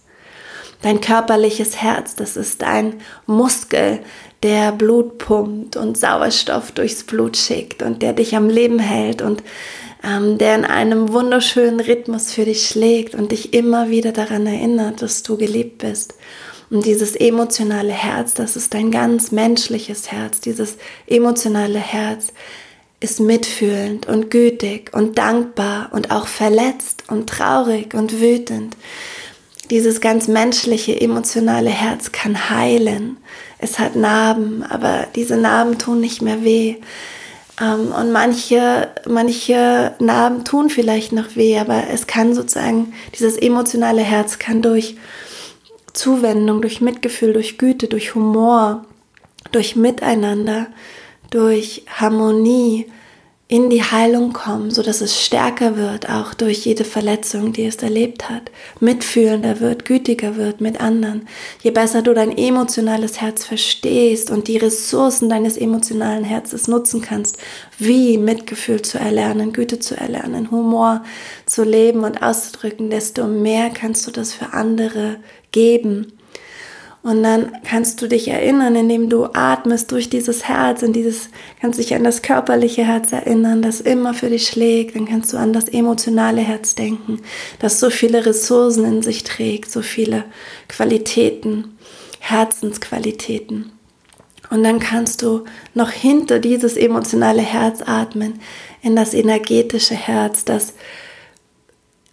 Dein 0.81 1.01
körperliches 1.01 1.81
Herz, 1.81 2.15
das 2.15 2.37
ist 2.37 2.63
ein 2.63 3.01
Muskel, 3.25 3.99
der 4.43 4.71
Blut 4.71 5.17
pumpt 5.17 5.75
und 5.75 5.97
Sauerstoff 5.97 6.71
durchs 6.71 7.03
Blut 7.03 7.35
schickt 7.35 7.81
und 7.81 8.01
der 8.01 8.13
dich 8.13 8.35
am 8.35 8.49
Leben 8.49 8.79
hält 8.79 9.21
und 9.21 9.43
ähm, 10.03 10.37
der 10.37 10.55
in 10.55 10.63
einem 10.63 11.11
wunderschönen 11.11 11.81
Rhythmus 11.81 12.31
für 12.31 12.45
dich 12.45 12.67
schlägt 12.67 13.15
und 13.15 13.33
dich 13.33 13.53
immer 13.53 13.89
wieder 13.89 14.13
daran 14.13 14.47
erinnert, 14.47 15.01
dass 15.01 15.23
du 15.23 15.35
geliebt 15.35 15.79
bist. 15.79 16.13
Und 16.69 16.85
dieses 16.85 17.15
emotionale 17.15 17.91
Herz, 17.91 18.33
das 18.33 18.55
ist 18.55 18.73
ein 18.75 18.91
ganz 18.91 19.31
menschliches 19.31 20.11
Herz. 20.11 20.39
Dieses 20.39 20.77
emotionale 21.07 21.79
Herz 21.79 22.31
ist 23.01 23.19
mitfühlend 23.19 24.07
und 24.07 24.29
gütig 24.29 24.91
und 24.93 25.17
dankbar 25.17 25.89
und 25.91 26.11
auch 26.11 26.27
verletzt 26.27 27.03
und 27.07 27.29
traurig 27.29 27.93
und 27.93 28.21
wütend. 28.21 28.77
Dieses 29.69 30.01
ganz 30.01 30.27
menschliche, 30.27 30.99
emotionale 30.99 31.69
Herz 31.69 32.11
kann 32.11 32.49
heilen. 32.49 33.17
Es 33.59 33.77
hat 33.77 33.95
Narben, 33.95 34.63
aber 34.63 35.07
diese 35.15 35.37
Narben 35.37 35.77
tun 35.77 35.99
nicht 35.99 36.21
mehr 36.21 36.43
weh. 36.43 36.77
Ähm, 37.61 37.91
und 37.91 38.11
manche, 38.11 38.87
manche 39.07 39.93
Narben 39.99 40.43
tun 40.43 40.69
vielleicht 40.69 41.11
noch 41.11 41.35
weh, 41.35 41.59
aber 41.59 41.83
es 41.91 42.07
kann 42.07 42.33
sozusagen, 42.33 42.93
dieses 43.17 43.37
emotionale 43.37 44.01
Herz 44.01 44.39
kann 44.39 44.61
durch 44.61 44.95
Zuwendung, 45.93 46.61
durch 46.61 46.81
Mitgefühl, 46.81 47.33
durch 47.33 47.57
Güte, 47.57 47.87
durch 47.87 48.15
Humor, 48.15 48.85
durch 49.51 49.75
Miteinander, 49.75 50.67
durch 51.29 51.83
Harmonie, 51.87 52.87
in 53.51 53.71
die 53.71 53.81
Heilung 53.81 54.31
kommen, 54.31 54.69
so 54.69 54.83
dass 54.83 55.01
es 55.01 55.19
stärker 55.19 55.75
wird, 55.75 56.07
auch 56.07 56.35
durch 56.35 56.65
jede 56.65 56.85
Verletzung, 56.85 57.51
die 57.51 57.65
es 57.65 57.77
erlebt 57.77 58.29
hat, 58.29 58.51
mitfühlender 58.79 59.59
wird, 59.59 59.85
gütiger 59.85 60.35
wird 60.35 60.61
mit 60.61 60.79
anderen. 60.79 61.27
Je 61.63 61.71
besser 61.71 62.03
du 62.03 62.13
dein 62.13 62.37
emotionales 62.37 63.21
Herz 63.21 63.45
verstehst 63.45 64.29
und 64.29 64.47
die 64.47 64.57
Ressourcen 64.57 65.29
deines 65.29 65.57
emotionalen 65.57 66.23
Herzens 66.23 66.67
nutzen 66.67 67.01
kannst, 67.01 67.39
wie 67.79 68.19
Mitgefühl 68.19 68.83
zu 68.83 68.99
erlernen, 68.99 69.51
Güte 69.51 69.79
zu 69.79 69.97
erlernen, 69.97 70.51
Humor 70.51 71.03
zu 71.47 71.63
leben 71.63 72.03
und 72.03 72.21
auszudrücken, 72.21 72.91
desto 72.91 73.25
mehr 73.25 73.71
kannst 73.71 74.05
du 74.05 74.11
das 74.11 74.31
für 74.31 74.53
andere 74.53 75.17
geben 75.51 76.18
und 77.01 77.23
dann 77.23 77.53
kannst 77.63 78.01
du 78.01 78.07
dich 78.07 78.27
erinnern, 78.27 78.75
indem 78.75 79.09
du 79.09 79.25
atmest 79.33 79.91
durch 79.91 80.09
dieses 80.09 80.49
Herz, 80.49 80.83
in 80.83 80.91
dieses, 80.91 81.29
kannst 81.61 81.79
dich 81.79 81.95
an 81.95 82.03
das 82.03 82.21
körperliche 82.21 82.83
Herz 82.83 83.13
erinnern, 83.13 83.61
das 83.61 83.79
immer 83.79 84.13
für 84.13 84.29
dich 84.29 84.47
schlägt. 84.47 84.97
Dann 84.97 85.07
kannst 85.07 85.31
du 85.31 85.37
an 85.37 85.53
das 85.53 85.69
emotionale 85.69 86.41
Herz 86.41 86.75
denken, 86.75 87.21
das 87.59 87.79
so 87.79 87.89
viele 87.89 88.25
Ressourcen 88.25 88.83
in 88.83 89.01
sich 89.01 89.23
trägt, 89.23 89.71
so 89.71 89.81
viele 89.81 90.25
Qualitäten, 90.67 91.77
Herzensqualitäten. 92.19 93.71
Und 94.49 94.63
dann 94.63 94.79
kannst 94.79 95.21
du 95.21 95.45
noch 95.73 95.91
hinter 95.91 96.39
dieses 96.39 96.75
emotionale 96.75 97.43
Herz 97.43 97.81
atmen, 97.85 98.41
in 98.81 98.95
das 98.95 99.13
energetische 99.13 99.95
Herz, 99.95 100.43
das, 100.43 100.73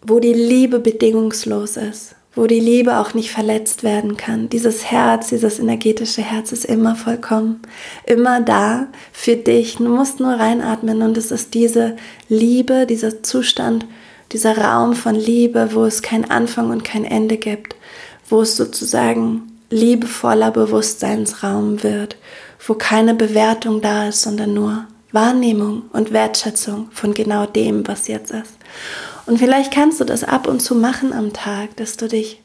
wo 0.03 0.21
die 0.21 0.35
Liebe 0.35 0.79
bedingungslos 0.79 1.77
ist 1.77 2.16
wo 2.37 2.47
die 2.47 2.61
Liebe 2.61 2.99
auch 2.99 3.15
nicht 3.15 3.31
verletzt 3.31 3.83
werden 3.83 4.19
kann. 4.19 4.51
Dieses 4.51 4.85
Herz, 4.85 5.31
dieses 5.31 5.59
energetische 5.59 6.21
Herz 6.21 6.53
ist 6.53 6.67
immer 6.67 6.95
vollkommen, 6.95 7.63
immer 8.05 8.43
da 8.43 8.89
für 9.11 9.37
dich. 9.37 9.77
Du 9.77 9.89
musst 9.89 10.21
nur 10.21 10.35
reinatmen 10.35 11.01
und 11.01 11.17
es 11.17 11.31
ist 11.31 11.55
diese 11.55 11.97
Liebe, 12.29 12.85
dieser 12.87 13.23
Zustand, 13.23 13.87
dieser 14.33 14.59
Raum 14.59 14.93
von 14.93 15.15
Liebe, 15.15 15.71
wo 15.73 15.85
es 15.85 16.03
kein 16.03 16.31
Anfang 16.31 16.71
und 16.71 16.85
kein 16.85 17.07
Ende 17.07 17.39
gibt, 17.39 17.75
wo 18.29 18.43
es 18.43 18.55
sozusagen 18.55 19.53
liebevoller 19.71 20.51
Bewusstseinsraum 20.51 21.83
wird, 21.83 22.19
wo 22.67 22.75
keine 22.75 23.15
Bewertung 23.15 23.81
da 23.81 24.09
ist, 24.09 24.21
sondern 24.21 24.53
nur 24.53 24.87
Wahrnehmung 25.11 25.85
und 25.93 26.13
Wertschätzung 26.13 26.89
von 26.93 27.15
genau 27.15 27.47
dem, 27.47 27.89
was 27.89 28.09
jetzt 28.09 28.33
ist. 28.33 28.57
Und 29.27 29.39
vielleicht 29.39 29.73
kannst 29.73 30.01
du 30.01 30.05
das 30.05 30.25
ab 30.25 30.47
und 30.47 30.61
zu 30.61 30.75
machen 30.75 31.13
am 31.13 31.33
Tag, 31.33 31.77
dass 31.77 31.97
du 31.97 32.07
dich 32.09 32.41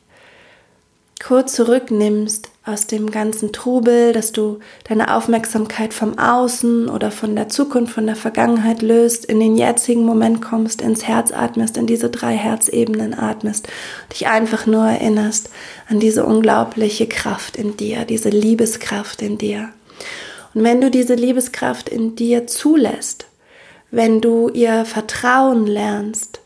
kurz 1.23 1.53
zurücknimmst 1.53 2.49
aus 2.65 2.87
dem 2.87 3.11
ganzen 3.11 3.53
Trubel, 3.53 4.11
dass 4.11 4.31
du 4.31 4.59
deine 4.87 5.15
Aufmerksamkeit 5.15 5.93
vom 5.93 6.17
Außen 6.17 6.89
oder 6.89 7.11
von 7.11 7.35
der 7.35 7.49
Zukunft, 7.49 7.93
von 7.93 8.07
der 8.07 8.15
Vergangenheit 8.15 8.81
löst, 8.81 9.25
in 9.25 9.39
den 9.39 9.55
jetzigen 9.55 10.03
Moment 10.03 10.41
kommst, 10.41 10.81
ins 10.81 11.07
Herz 11.07 11.31
atmest, 11.31 11.77
in 11.77 11.85
diese 11.85 12.09
drei 12.09 12.35
Herzebenen 12.35 13.13
atmest, 13.13 13.67
dich 14.11 14.27
einfach 14.27 14.65
nur 14.65 14.85
erinnerst 14.85 15.49
an 15.87 15.99
diese 15.99 16.25
unglaubliche 16.25 17.07
Kraft 17.07 17.55
in 17.55 17.77
dir, 17.77 18.05
diese 18.05 18.29
Liebeskraft 18.29 19.21
in 19.21 19.37
dir. 19.37 19.69
Und 20.53 20.63
wenn 20.63 20.81
du 20.81 20.89
diese 20.91 21.15
Liebeskraft 21.15 21.87
in 21.87 22.15
dir 22.15 22.47
zulässt, 22.47 23.27
wenn 23.91 24.21
du 24.21 24.49
ihr 24.49 24.85
Vertrauen 24.85 25.67
lernst, 25.67 26.40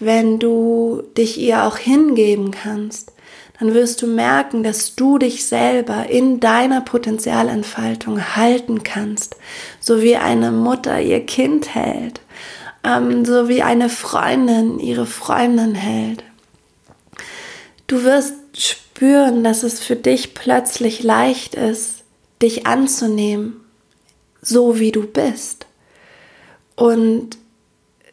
wenn 0.00 0.38
du 0.38 1.02
dich 1.16 1.38
ihr 1.38 1.64
auch 1.64 1.76
hingeben 1.76 2.50
kannst, 2.50 3.12
dann 3.58 3.72
wirst 3.72 4.02
du 4.02 4.06
merken, 4.06 4.62
dass 4.64 4.96
du 4.96 5.18
dich 5.18 5.46
selber 5.46 6.08
in 6.08 6.40
deiner 6.40 6.80
Potenzialentfaltung 6.80 8.36
halten 8.36 8.82
kannst, 8.82 9.36
so 9.80 10.02
wie 10.02 10.16
eine 10.16 10.50
Mutter 10.50 11.00
ihr 11.00 11.24
Kind 11.24 11.74
hält, 11.74 12.20
ähm, 12.82 13.24
so 13.24 13.48
wie 13.48 13.62
eine 13.62 13.88
Freundin 13.88 14.80
ihre 14.80 15.06
Freundin 15.06 15.74
hält. 15.74 16.24
Du 17.86 18.02
wirst 18.02 18.34
spüren, 18.56 19.44
dass 19.44 19.62
es 19.62 19.80
für 19.80 19.96
dich 19.96 20.34
plötzlich 20.34 21.02
leicht 21.02 21.54
ist, 21.54 22.02
dich 22.42 22.66
anzunehmen, 22.66 23.60
so 24.42 24.78
wie 24.80 24.90
du 24.90 25.06
bist. 25.06 25.66
Und 26.76 27.38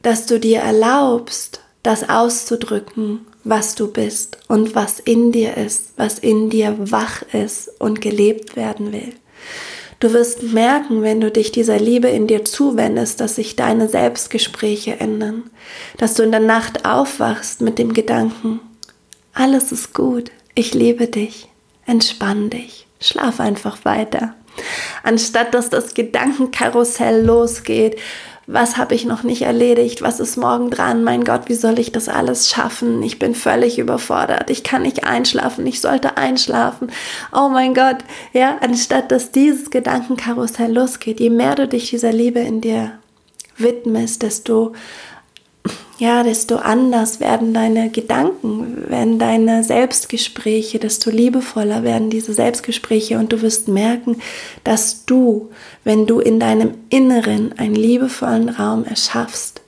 dass 0.04 0.28
du 0.28 0.40
dir 0.40 0.60
erlaubst, 0.60 1.62
das 1.84 2.10
auszudrücken, 2.10 3.26
was 3.44 3.76
du 3.76 3.92
bist 3.92 4.38
und 4.48 4.76
was 4.76 5.00
in 5.00 5.32
dir 5.32 5.58
ist, 5.58 5.94
was 5.98 6.20
in 6.20 6.50
dir 6.50 6.76
wach 6.80 7.24
ist 7.34 7.70
und 7.80 8.02
gelebt 8.02 8.56
werden 8.56 8.92
will. 8.92 9.14
Du 10.00 10.14
wirst 10.14 10.42
merken, 10.42 11.04
wenn 11.04 11.22
du 11.22 11.30
dich 11.30 11.52
dieser 11.52 11.78
Liebe 11.78 12.08
in 12.08 12.26
dir 12.26 12.44
zuwendest, 12.44 13.22
dass 13.22 13.36
sich 13.36 13.56
deine 13.56 13.88
Selbstgespräche 13.88 15.00
ändern, 15.00 15.50
dass 15.98 16.16
du 16.16 16.24
in 16.24 16.32
der 16.32 16.40
Nacht 16.40 16.86
aufwachst 16.86 17.62
mit 17.62 17.78
dem 17.78 17.94
Gedanken, 17.94 18.60
alles 19.34 19.72
ist 19.72 19.94
gut, 19.94 20.32
ich 20.56 20.74
liebe 20.74 21.08
dich, 21.08 21.50
entspann 21.86 22.50
dich, 22.50 22.88
schlaf 23.00 23.40
einfach 23.40 23.86
weiter. 23.86 24.36
Anstatt 25.04 25.54
dass 25.54 25.70
das 25.70 25.94
Gedankenkarussell 25.94 27.24
losgeht, 27.24 27.98
was 28.51 28.77
habe 28.77 28.96
ich 28.96 29.05
noch 29.05 29.24
nicht 29.24 29.43
erledigt, 29.43 30.01
was 30.01 30.20
ist 30.20 30.36
morgen 30.36 30.70
dran, 30.70 31.03
mein 31.03 31.24
Gott, 31.24 31.43
wie 31.48 31.55
soll 31.55 31.79
ich 31.79 31.91
das 31.91 32.10
alles 32.10 32.50
schaffen? 32.50 33.01
Ich 33.01 33.17
bin 33.17 33.34
völlig 33.34 33.79
überfordert, 33.79 34.50
ich 34.50 34.63
kann 34.63 34.81
nicht 34.81 35.05
einschlafen, 35.05 35.65
ich 35.65 35.79
sollte 35.79 36.17
einschlafen. 36.17 36.91
Oh 37.31 37.48
mein 37.50 37.74
Gott, 37.74 37.98
ja, 38.34 38.58
anstatt 38.62 39.12
dass 39.12 39.31
dieses 39.31 39.70
Gedankenkarussell 39.70 40.74
losgeht, 40.74 41.20
je 41.20 41.29
mehr 41.29 41.55
du 41.55 41.67
dich 41.67 41.89
dieser 41.89 42.12
Liebe 42.12 42.39
in 42.39 42.60
dir 42.60 42.91
widmest, 43.58 44.24
desto 44.24 44.74
ja, 46.01 46.24
desto 46.24 46.56
anders 46.56 47.20
werden 47.20 47.53
deine 47.53 47.91
Gedanken, 47.91 48.89
werden 48.89 49.20
deine 49.20 49.63
Selbstgespräche, 49.63 50.80
desto 50.80 51.12
liebevoller 51.12 51.84
werden 51.84 52.10
diese 52.10 52.34
Selbstgespräche 52.34 53.20
und 53.20 53.32
du 53.32 53.44
wirst 53.44 53.68
merken, 53.68 54.20
dass 54.63 55.06
du, 55.06 55.51
wenn 55.84 56.08
du 56.08 56.20
in 56.20 56.39
deinem 56.39 56.74
Inneren 56.89 57.53
einen 57.60 57.75
liebevollen 57.75 58.50
Raum 58.50 58.84
erschaffst, 58.84 59.62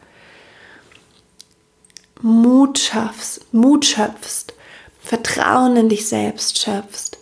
Mut 2.19 2.79
schaffst, 2.79 3.53
Mut 3.53 3.85
schöpfst, 3.85 4.53
Vertrauen 5.03 5.75
in 5.75 5.89
dich 5.89 6.07
selbst 6.07 6.57
schöpfst, 6.57 7.19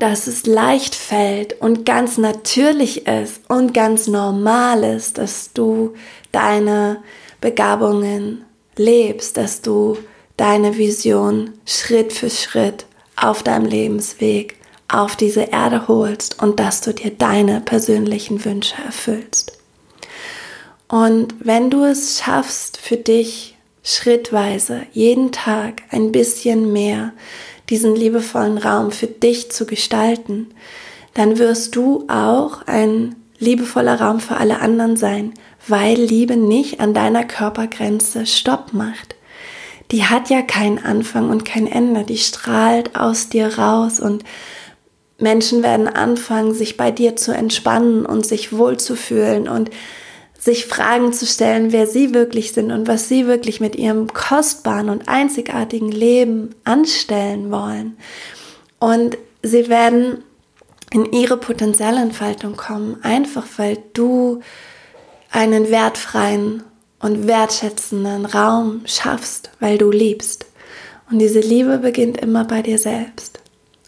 dass 0.00 0.26
es 0.26 0.46
leicht 0.46 0.94
fällt 0.94 1.60
und 1.60 1.86
ganz 1.86 2.18
natürlich 2.18 3.06
ist 3.06 3.42
und 3.48 3.74
ganz 3.74 4.06
normal 4.06 4.82
ist, 4.82 5.18
dass 5.18 5.52
du 5.52 5.94
deine 6.32 7.02
Begabungen 7.40 8.44
lebst, 8.76 9.36
dass 9.36 9.60
du 9.62 9.98
deine 10.36 10.78
Vision 10.78 11.52
Schritt 11.66 12.12
für 12.12 12.30
Schritt 12.30 12.86
auf 13.14 13.42
deinem 13.42 13.66
Lebensweg 13.66 14.56
auf 14.88 15.16
diese 15.16 15.42
Erde 15.42 15.86
holst 15.86 16.42
und 16.42 16.58
dass 16.58 16.80
du 16.80 16.92
dir 16.92 17.10
deine 17.10 17.60
persönlichen 17.60 18.44
Wünsche 18.44 18.74
erfüllst. 18.84 19.58
Und 20.88 21.34
wenn 21.40 21.70
du 21.70 21.84
es 21.84 22.18
schaffst, 22.18 22.78
für 22.78 22.96
dich 22.96 23.56
schrittweise 23.84 24.82
jeden 24.92 25.30
Tag 25.30 25.82
ein 25.90 26.10
bisschen 26.10 26.72
mehr 26.72 27.12
diesen 27.70 27.94
liebevollen 27.94 28.58
Raum 28.58 28.90
für 28.90 29.06
dich 29.06 29.50
zu 29.50 29.64
gestalten, 29.64 30.48
dann 31.14 31.38
wirst 31.38 31.76
du 31.76 32.04
auch 32.08 32.66
ein 32.66 33.14
liebevoller 33.38 34.00
Raum 34.00 34.20
für 34.20 34.36
alle 34.36 34.60
anderen 34.60 34.96
sein, 34.96 35.32
weil 35.66 35.96
Liebe 35.96 36.36
nicht 36.36 36.80
an 36.80 36.94
deiner 36.94 37.24
Körpergrenze 37.24 38.26
Stopp 38.26 38.72
macht. 38.72 39.16
Die 39.90 40.04
hat 40.04 40.30
ja 40.30 40.42
keinen 40.42 40.78
Anfang 40.78 41.30
und 41.30 41.44
kein 41.44 41.66
Ende, 41.66 42.04
die 42.04 42.18
strahlt 42.18 42.96
aus 42.96 43.28
dir 43.28 43.58
raus 43.58 43.98
und 43.98 44.24
Menschen 45.18 45.62
werden 45.62 45.88
anfangen, 45.88 46.54
sich 46.54 46.76
bei 46.76 46.90
dir 46.90 47.16
zu 47.16 47.32
entspannen 47.32 48.06
und 48.06 48.24
sich 48.24 48.56
wohlzufühlen 48.56 49.48
und 49.48 49.70
sich 50.40 50.64
Fragen 50.64 51.12
zu 51.12 51.26
stellen, 51.26 51.70
wer 51.70 51.86
sie 51.86 52.14
wirklich 52.14 52.52
sind 52.52 52.72
und 52.72 52.88
was 52.88 53.08
sie 53.08 53.26
wirklich 53.26 53.60
mit 53.60 53.76
ihrem 53.76 54.08
kostbaren 54.12 54.88
und 54.88 55.06
einzigartigen 55.06 55.92
Leben 55.92 56.54
anstellen 56.64 57.50
wollen. 57.50 57.98
Und 58.78 59.18
sie 59.42 59.68
werden 59.68 60.24
in 60.92 61.12
ihre 61.12 61.36
Potenzialentfaltung 61.36 62.56
kommen, 62.56 62.96
einfach 63.02 63.46
weil 63.58 63.78
du 63.92 64.40
einen 65.30 65.70
wertfreien 65.70 66.64
und 67.00 67.26
wertschätzenden 67.26 68.24
Raum 68.24 68.80
schaffst, 68.86 69.50
weil 69.60 69.76
du 69.76 69.90
liebst. 69.90 70.46
Und 71.10 71.18
diese 71.18 71.40
Liebe 71.40 71.78
beginnt 71.78 72.16
immer 72.18 72.44
bei 72.44 72.62
dir 72.62 72.78
selbst. 72.78 73.40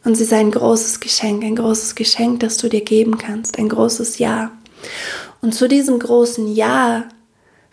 Und 0.04 0.16
sie 0.16 0.24
ist 0.24 0.32
ein 0.32 0.50
großes 0.50 1.00
Geschenk, 1.00 1.44
ein 1.44 1.56
großes 1.56 1.94
Geschenk, 1.94 2.40
das 2.40 2.58
du 2.58 2.68
dir 2.68 2.82
geben 2.82 3.16
kannst, 3.16 3.58
ein 3.58 3.68
großes 3.68 4.18
Ja. 4.18 4.50
Und 5.40 5.54
zu 5.54 5.68
diesem 5.68 5.98
großen 5.98 6.52
Ja 6.52 7.04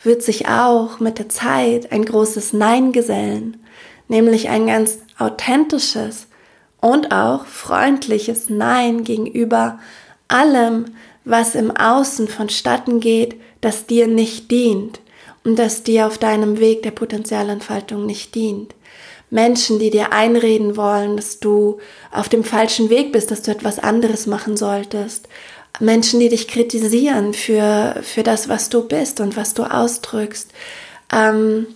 wird 0.04 0.24
sich 0.24 0.48
auch 0.48 1.00
mit 1.00 1.20
der 1.20 1.30
Zeit 1.30 1.92
ein 1.92 2.06
großes 2.06 2.54
Nein 2.54 2.92
gesellen, 2.92 3.58
nämlich 4.08 4.50
ein 4.50 4.68
ganz 4.68 5.00
authentisches 5.18 6.28
und 6.82 7.12
auch 7.12 7.46
freundliches 7.46 8.50
Nein 8.50 9.04
gegenüber 9.04 9.80
allem, 10.28 10.86
was 11.26 11.56
im 11.56 11.76
Außen 11.76 12.28
vonstatten 12.28 13.00
geht, 13.00 13.36
das 13.62 13.86
dir 13.86 14.08
nicht 14.08 14.50
dient 14.52 15.02
und 15.44 15.60
das 15.60 15.84
dir 15.84 16.08
auf 16.08 16.18
deinem 16.18 16.60
Weg 16.60 16.84
der 16.84 16.92
Potenzialentfaltung 16.92 18.06
nicht 18.06 18.36
dient. 18.36 18.74
Menschen, 19.30 19.78
die 19.78 19.92
dir 19.92 20.12
einreden 20.12 20.76
wollen, 20.76 21.16
dass 21.18 21.40
du 21.40 21.78
auf 22.12 22.30
dem 22.30 22.44
falschen 22.44 22.90
Weg 22.90 23.12
bist, 23.12 23.30
dass 23.30 23.44
du 23.44 23.52
etwas 23.52 23.78
anderes 23.78 24.26
machen 24.26 24.58
solltest. 24.58 25.28
Menschen, 25.80 26.20
die 26.20 26.30
dich 26.30 26.48
kritisieren 26.48 27.34
für, 27.34 27.96
für 28.02 28.24
das, 28.24 28.50
was 28.50 28.70
du 28.70 28.88
bist 28.88 29.20
und 29.22 29.38
was 29.38 29.54
du 29.54 29.64
ausdrückst. 29.64 30.52
Ähm, 31.14 31.68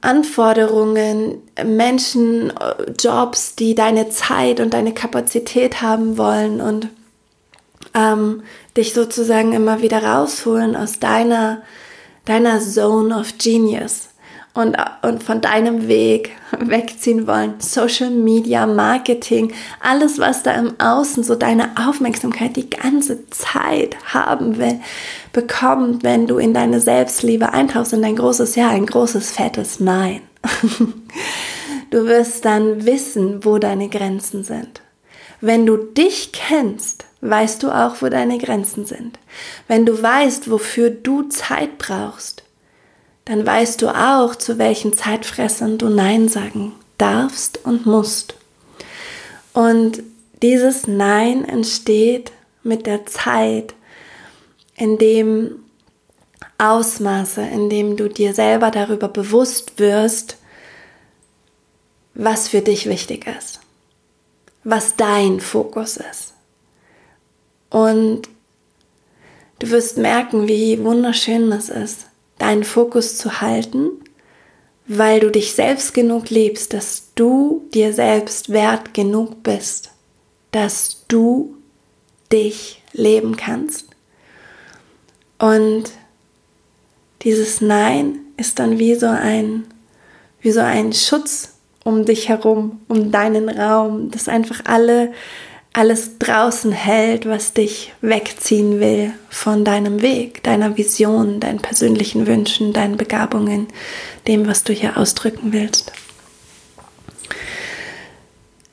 Anforderungen, 0.00 1.42
Menschen, 1.64 2.52
Jobs, 2.98 3.56
die 3.56 3.74
deine 3.74 4.08
Zeit 4.08 4.60
und 4.60 4.72
deine 4.72 4.94
Kapazität 4.94 5.82
haben 5.82 6.16
wollen 6.16 6.60
und 6.60 6.88
ähm, 7.94 8.42
dich 8.76 8.94
sozusagen 8.94 9.52
immer 9.52 9.82
wieder 9.82 10.04
rausholen 10.04 10.76
aus 10.76 11.00
deiner, 11.00 11.62
deiner 12.24 12.60
Zone 12.60 13.18
of 13.18 13.36
Genius 13.38 14.08
und, 14.54 14.76
und 15.02 15.22
von 15.22 15.40
deinem 15.40 15.88
Weg 15.88 16.32
wegziehen 16.58 17.26
wollen. 17.26 17.54
Social 17.58 18.10
Media, 18.10 18.66
Marketing, 18.66 19.52
alles, 19.80 20.18
was 20.18 20.42
da 20.42 20.52
im 20.52 20.78
Außen 20.80 21.22
so 21.22 21.34
deine 21.34 21.70
Aufmerksamkeit 21.76 22.56
die 22.56 22.70
ganze 22.70 23.28
Zeit 23.30 23.96
haben 24.12 24.58
will, 24.58 24.80
bekommt, 25.32 26.02
wenn 26.02 26.26
du 26.26 26.38
in 26.38 26.54
deine 26.54 26.80
Selbstliebe 26.80 27.52
eintauchst, 27.52 27.92
in 27.92 28.02
dein 28.02 28.16
großes 28.16 28.56
Ja, 28.56 28.70
ein 28.70 28.86
großes, 28.86 29.30
fettes 29.30 29.80
Nein. 29.80 30.20
Du 31.90 32.04
wirst 32.04 32.44
dann 32.44 32.84
wissen, 32.84 33.46
wo 33.46 33.56
deine 33.56 33.88
Grenzen 33.88 34.44
sind. 34.44 34.82
Wenn 35.40 35.64
du 35.64 35.76
dich 35.78 36.32
kennst, 36.32 37.06
weißt 37.22 37.62
du 37.62 37.70
auch, 37.70 38.02
wo 38.02 38.08
deine 38.08 38.38
Grenzen 38.38 38.84
sind. 38.84 39.18
Wenn 39.68 39.86
du 39.86 40.02
weißt, 40.02 40.50
wofür 40.50 40.90
du 40.90 41.22
Zeit 41.28 41.78
brauchst, 41.78 42.42
dann 43.28 43.46
weißt 43.46 43.82
du 43.82 43.88
auch, 43.88 44.36
zu 44.36 44.56
welchen 44.56 44.94
Zeitfressern 44.94 45.76
du 45.76 45.90
Nein 45.90 46.28
sagen 46.28 46.72
darfst 46.96 47.62
und 47.62 47.84
musst. 47.84 48.34
Und 49.52 50.02
dieses 50.40 50.86
Nein 50.86 51.44
entsteht 51.44 52.32
mit 52.62 52.86
der 52.86 53.04
Zeit, 53.04 53.74
in 54.76 54.96
dem 54.96 55.56
Ausmaße, 56.56 57.42
in 57.42 57.68
dem 57.68 57.98
du 57.98 58.08
dir 58.08 58.32
selber 58.32 58.70
darüber 58.70 59.08
bewusst 59.08 59.78
wirst, 59.78 60.38
was 62.14 62.48
für 62.48 62.62
dich 62.62 62.86
wichtig 62.86 63.26
ist, 63.26 63.60
was 64.64 64.96
dein 64.96 65.40
Fokus 65.40 65.98
ist. 65.98 66.32
Und 67.68 68.22
du 69.58 69.68
wirst 69.70 69.98
merken, 69.98 70.48
wie 70.48 70.82
wunderschön 70.82 71.52
es 71.52 71.68
ist, 71.68 72.07
deinen 72.38 72.64
Fokus 72.64 73.18
zu 73.18 73.40
halten, 73.40 73.90
weil 74.86 75.20
du 75.20 75.30
dich 75.30 75.52
selbst 75.52 75.92
genug 75.92 76.30
liebst, 76.30 76.72
dass 76.72 77.12
du 77.14 77.68
dir 77.74 77.92
selbst 77.92 78.50
wert 78.50 78.94
genug 78.94 79.42
bist, 79.42 79.90
dass 80.50 81.04
du 81.08 81.56
dich 82.32 82.82
leben 82.92 83.36
kannst. 83.36 83.86
Und 85.38 85.84
dieses 87.22 87.60
Nein 87.60 88.20
ist 88.36 88.58
dann 88.58 88.78
wie 88.78 88.94
so 88.94 89.06
ein, 89.06 89.66
wie 90.40 90.52
so 90.52 90.60
ein 90.60 90.92
Schutz 90.92 91.54
um 91.84 92.04
dich 92.04 92.28
herum, 92.28 92.80
um 92.88 93.10
deinen 93.10 93.48
Raum, 93.48 94.10
dass 94.10 94.28
einfach 94.28 94.60
alle 94.64 95.12
alles 95.78 96.18
draußen 96.18 96.72
hält, 96.72 97.24
was 97.24 97.52
dich 97.52 97.92
wegziehen 98.00 98.80
will 98.80 99.12
von 99.30 99.64
deinem 99.64 100.02
Weg, 100.02 100.42
deiner 100.42 100.76
Vision, 100.76 101.38
deinen 101.38 101.60
persönlichen 101.60 102.26
Wünschen, 102.26 102.72
deinen 102.72 102.96
Begabungen, 102.96 103.68
dem, 104.26 104.48
was 104.48 104.64
du 104.64 104.72
hier 104.72 104.96
ausdrücken 104.96 105.52
willst. 105.52 105.92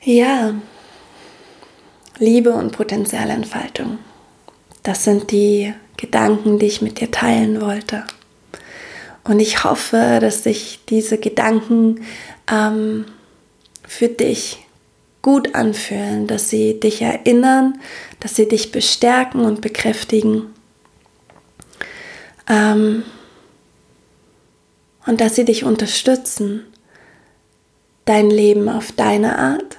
Ja, 0.02 0.54
Liebe 2.18 2.52
und 2.52 2.72
Potenzialentfaltung. 2.72 3.98
Das 4.82 5.04
sind 5.04 5.30
die 5.30 5.72
Gedanken, 5.96 6.58
die 6.58 6.66
ich 6.66 6.82
mit 6.82 7.00
dir 7.00 7.12
teilen 7.12 7.60
wollte. 7.60 8.02
Und 9.22 9.38
ich 9.38 9.62
hoffe, 9.62 10.18
dass 10.20 10.42
sich 10.42 10.80
diese 10.88 11.18
Gedanken 11.18 12.04
ähm, 12.50 13.04
für 13.86 14.08
dich 14.08 14.65
gut 15.26 15.56
anfühlen, 15.56 16.28
dass 16.28 16.50
sie 16.50 16.78
dich 16.78 17.02
erinnern, 17.02 17.80
dass 18.20 18.36
sie 18.36 18.46
dich 18.46 18.70
bestärken 18.70 19.40
und 19.40 19.60
bekräftigen. 19.60 20.54
Ähm, 22.48 23.02
und 25.04 25.20
dass 25.20 25.34
sie 25.34 25.44
dich 25.44 25.64
unterstützen, 25.64 26.64
dein 28.04 28.30
Leben 28.30 28.68
auf 28.68 28.92
deine 28.92 29.36
Art 29.36 29.78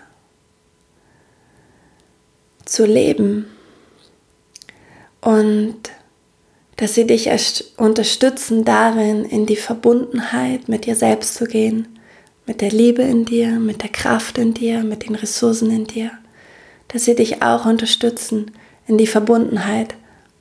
zu 2.65 2.85
leben 2.85 3.45
und 5.21 5.79
dass 6.75 6.93
sie 6.93 7.07
dich 7.07 7.29
unterstützen 7.77 8.65
darin, 8.65 9.23
in 9.23 9.45
die 9.45 9.55
Verbundenheit 9.55 10.67
mit 10.67 10.85
dir 10.85 10.97
selbst 10.97 11.35
zu 11.35 11.45
gehen, 11.45 11.96
mit 12.47 12.61
der 12.61 12.71
Liebe 12.71 13.03
in 13.03 13.25
dir, 13.25 13.59
mit 13.59 13.83
der 13.83 13.89
Kraft 13.89 14.37
in 14.37 14.53
dir, 14.53 14.83
mit 14.83 15.07
den 15.07 15.15
Ressourcen 15.15 15.69
in 15.69 15.85
dir, 15.85 16.11
dass 16.87 17.05
sie 17.05 17.13
dich 17.13 17.43
auch 17.43 17.65
unterstützen, 17.65 18.51
in 18.87 18.97
die 18.97 19.05
Verbundenheit 19.05 19.95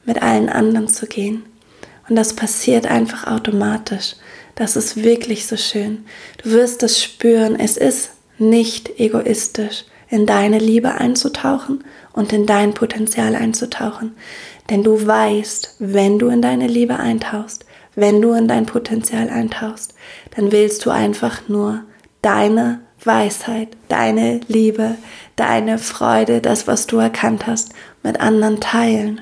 mit 0.04 0.22
allen 0.22 0.48
anderen 0.48 0.88
zu 0.88 1.06
gehen. 1.06 1.42
Und 2.08 2.14
das 2.14 2.34
passiert 2.34 2.86
einfach 2.86 3.26
automatisch. 3.26 4.14
Das 4.54 4.76
ist 4.76 5.02
wirklich 5.02 5.46
so 5.46 5.56
schön. 5.56 6.04
Du 6.42 6.52
wirst 6.52 6.84
es 6.84 7.02
spüren. 7.02 7.58
Es 7.58 7.76
ist 7.76 8.10
nicht 8.38 9.00
egoistisch, 9.00 9.84
in 10.08 10.24
deine 10.26 10.60
Liebe 10.60 10.94
einzutauchen 10.94 11.82
und 12.12 12.32
in 12.32 12.46
dein 12.46 12.72
Potenzial 12.72 13.34
einzutauchen. 13.34 14.14
Denn 14.70 14.84
du 14.84 15.04
weißt, 15.04 15.76
wenn 15.80 16.20
du 16.20 16.28
in 16.28 16.40
deine 16.40 16.68
Liebe 16.68 16.98
eintauchst, 16.98 17.66
wenn 17.96 18.22
du 18.22 18.32
in 18.34 18.46
dein 18.46 18.66
Potenzial 18.66 19.28
eintauchst, 19.28 19.94
dann 20.36 20.52
willst 20.52 20.84
du 20.86 20.90
einfach 20.90 21.48
nur 21.48 21.82
deine 22.26 22.80
Weisheit, 23.04 23.68
deine 23.88 24.40
Liebe, 24.48 24.96
deine 25.36 25.78
Freude, 25.78 26.40
das, 26.40 26.66
was 26.66 26.88
du 26.88 26.96
erkannt 26.96 27.46
hast, 27.46 27.72
mit 28.02 28.18
anderen 28.18 28.58
teilen 28.58 29.20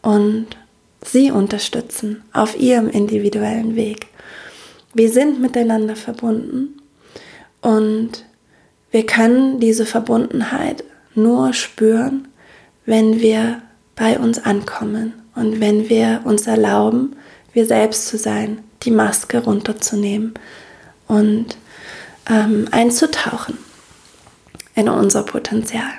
und 0.00 0.46
sie 1.04 1.30
unterstützen 1.30 2.24
auf 2.32 2.58
ihrem 2.58 2.88
individuellen 2.88 3.76
Weg. 3.76 4.06
Wir 4.94 5.12
sind 5.12 5.42
miteinander 5.42 5.94
verbunden 5.94 6.80
und 7.60 8.24
wir 8.90 9.04
können 9.04 9.60
diese 9.60 9.84
Verbundenheit 9.84 10.84
nur 11.14 11.52
spüren, 11.52 12.28
wenn 12.86 13.20
wir 13.20 13.60
bei 13.94 14.18
uns 14.18 14.42
ankommen 14.42 15.12
und 15.34 15.60
wenn 15.60 15.90
wir 15.90 16.22
uns 16.24 16.46
erlauben, 16.46 17.14
wir 17.52 17.66
selbst 17.66 18.06
zu 18.06 18.16
sein, 18.16 18.60
die 18.84 18.90
Maske 18.90 19.44
runterzunehmen 19.44 20.32
und 21.08 21.58
ähm, 22.28 22.68
einzutauchen 22.70 23.58
in 24.74 24.88
unser 24.88 25.22
Potenzial. 25.22 25.90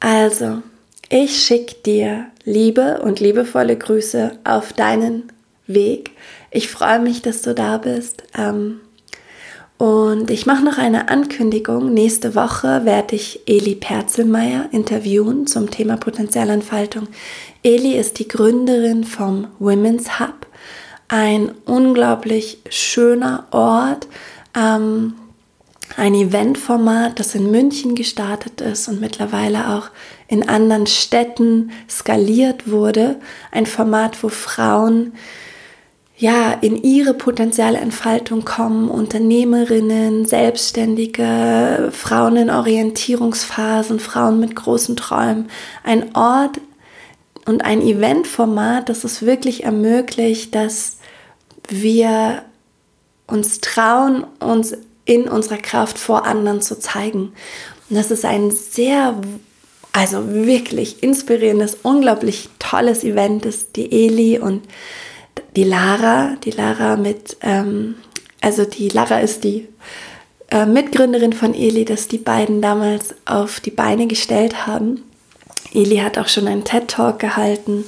Also, 0.00 0.62
ich 1.08 1.42
schicke 1.42 1.76
dir 1.84 2.26
Liebe 2.44 3.00
und 3.02 3.20
liebevolle 3.20 3.76
Grüße 3.76 4.38
auf 4.44 4.72
deinen 4.72 5.32
Weg. 5.66 6.10
Ich 6.50 6.68
freue 6.68 7.00
mich, 7.00 7.22
dass 7.22 7.42
du 7.42 7.54
da 7.54 7.78
bist. 7.78 8.24
Ähm, 8.36 8.80
und 9.78 10.30
ich 10.30 10.46
mache 10.46 10.64
noch 10.64 10.78
eine 10.78 11.08
Ankündigung. 11.10 11.92
Nächste 11.92 12.34
Woche 12.34 12.84
werde 12.84 13.14
ich 13.14 13.40
Eli 13.46 13.74
Perzelmeier 13.74 14.68
interviewen 14.72 15.46
zum 15.46 15.70
Thema 15.70 15.96
Potenzialentfaltung. 15.98 17.08
Eli 17.62 17.92
ist 17.92 18.18
die 18.18 18.28
Gründerin 18.28 19.04
vom 19.04 19.48
Women's 19.58 20.18
Hub, 20.18 20.46
ein 21.08 21.52
unglaublich 21.66 22.58
schöner 22.70 23.46
Ort, 23.50 24.08
ähm, 24.56 25.14
ein 25.96 26.14
Eventformat, 26.14 27.20
das 27.20 27.34
in 27.34 27.50
München 27.50 27.94
gestartet 27.94 28.60
ist 28.60 28.88
und 28.88 29.00
mittlerweile 29.00 29.76
auch 29.76 29.90
in 30.28 30.48
anderen 30.48 30.86
Städten 30.86 31.70
skaliert 31.88 32.68
wurde. 32.68 33.16
Ein 33.52 33.66
Format, 33.66 34.22
wo 34.22 34.28
Frauen 34.28 35.12
ja, 36.18 36.52
in 36.52 36.82
ihre 36.82 37.12
potenzielle 37.12 37.78
Entfaltung 37.78 38.44
kommen, 38.44 38.88
Unternehmerinnen, 38.88 40.24
Selbstständige, 40.24 41.90
Frauen 41.92 42.36
in 42.36 42.50
Orientierungsphasen, 42.50 44.00
Frauen 44.00 44.40
mit 44.40 44.56
großen 44.56 44.96
Träumen. 44.96 45.50
Ein 45.84 46.16
Ort 46.16 46.58
und 47.44 47.64
ein 47.64 47.82
Eventformat, 47.82 48.88
das 48.88 49.04
es 49.04 49.22
wirklich 49.22 49.64
ermöglicht, 49.64 50.54
dass 50.54 50.96
wir 51.68 52.42
uns 53.26 53.60
trauen, 53.60 54.24
uns 54.40 54.76
in 55.04 55.28
unserer 55.28 55.58
Kraft 55.58 55.98
vor 55.98 56.26
anderen 56.26 56.60
zu 56.60 56.78
zeigen. 56.78 57.32
Und 57.88 57.96
das 57.96 58.10
ist 58.10 58.24
ein 58.24 58.50
sehr, 58.50 59.14
also 59.92 60.28
wirklich 60.28 61.02
inspirierendes, 61.02 61.78
unglaublich 61.82 62.48
tolles 62.58 63.04
Event, 63.04 63.44
das 63.44 63.72
die 63.72 64.06
Eli 64.06 64.38
und 64.38 64.62
die 65.54 65.64
Lara, 65.64 66.36
die 66.44 66.50
Lara 66.50 66.96
mit, 66.96 67.36
ähm, 67.42 67.94
also 68.40 68.64
die 68.64 68.88
Lara 68.88 69.20
ist 69.20 69.44
die 69.44 69.68
äh, 70.50 70.66
Mitgründerin 70.66 71.32
von 71.32 71.54
Eli, 71.54 71.84
dass 71.84 72.08
die 72.08 72.18
beiden 72.18 72.60
damals 72.60 73.14
auf 73.24 73.60
die 73.60 73.70
Beine 73.70 74.06
gestellt 74.06 74.66
haben. 74.66 75.02
Eli 75.72 75.96
hat 75.96 76.18
auch 76.18 76.28
schon 76.28 76.46
einen 76.48 76.64
TED-Talk 76.64 77.18
gehalten 77.18 77.84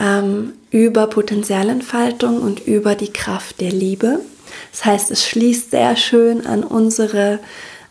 ähm, 0.00 0.52
über 0.76 1.06
Potenzialentfaltung 1.06 2.42
und 2.42 2.66
über 2.66 2.94
die 2.94 3.10
Kraft 3.10 3.62
der 3.62 3.72
Liebe. 3.72 4.20
Das 4.72 4.84
heißt, 4.84 5.10
es 5.10 5.26
schließt 5.26 5.70
sehr 5.70 5.96
schön 5.96 6.46
an 6.46 6.64
unsere, 6.64 7.38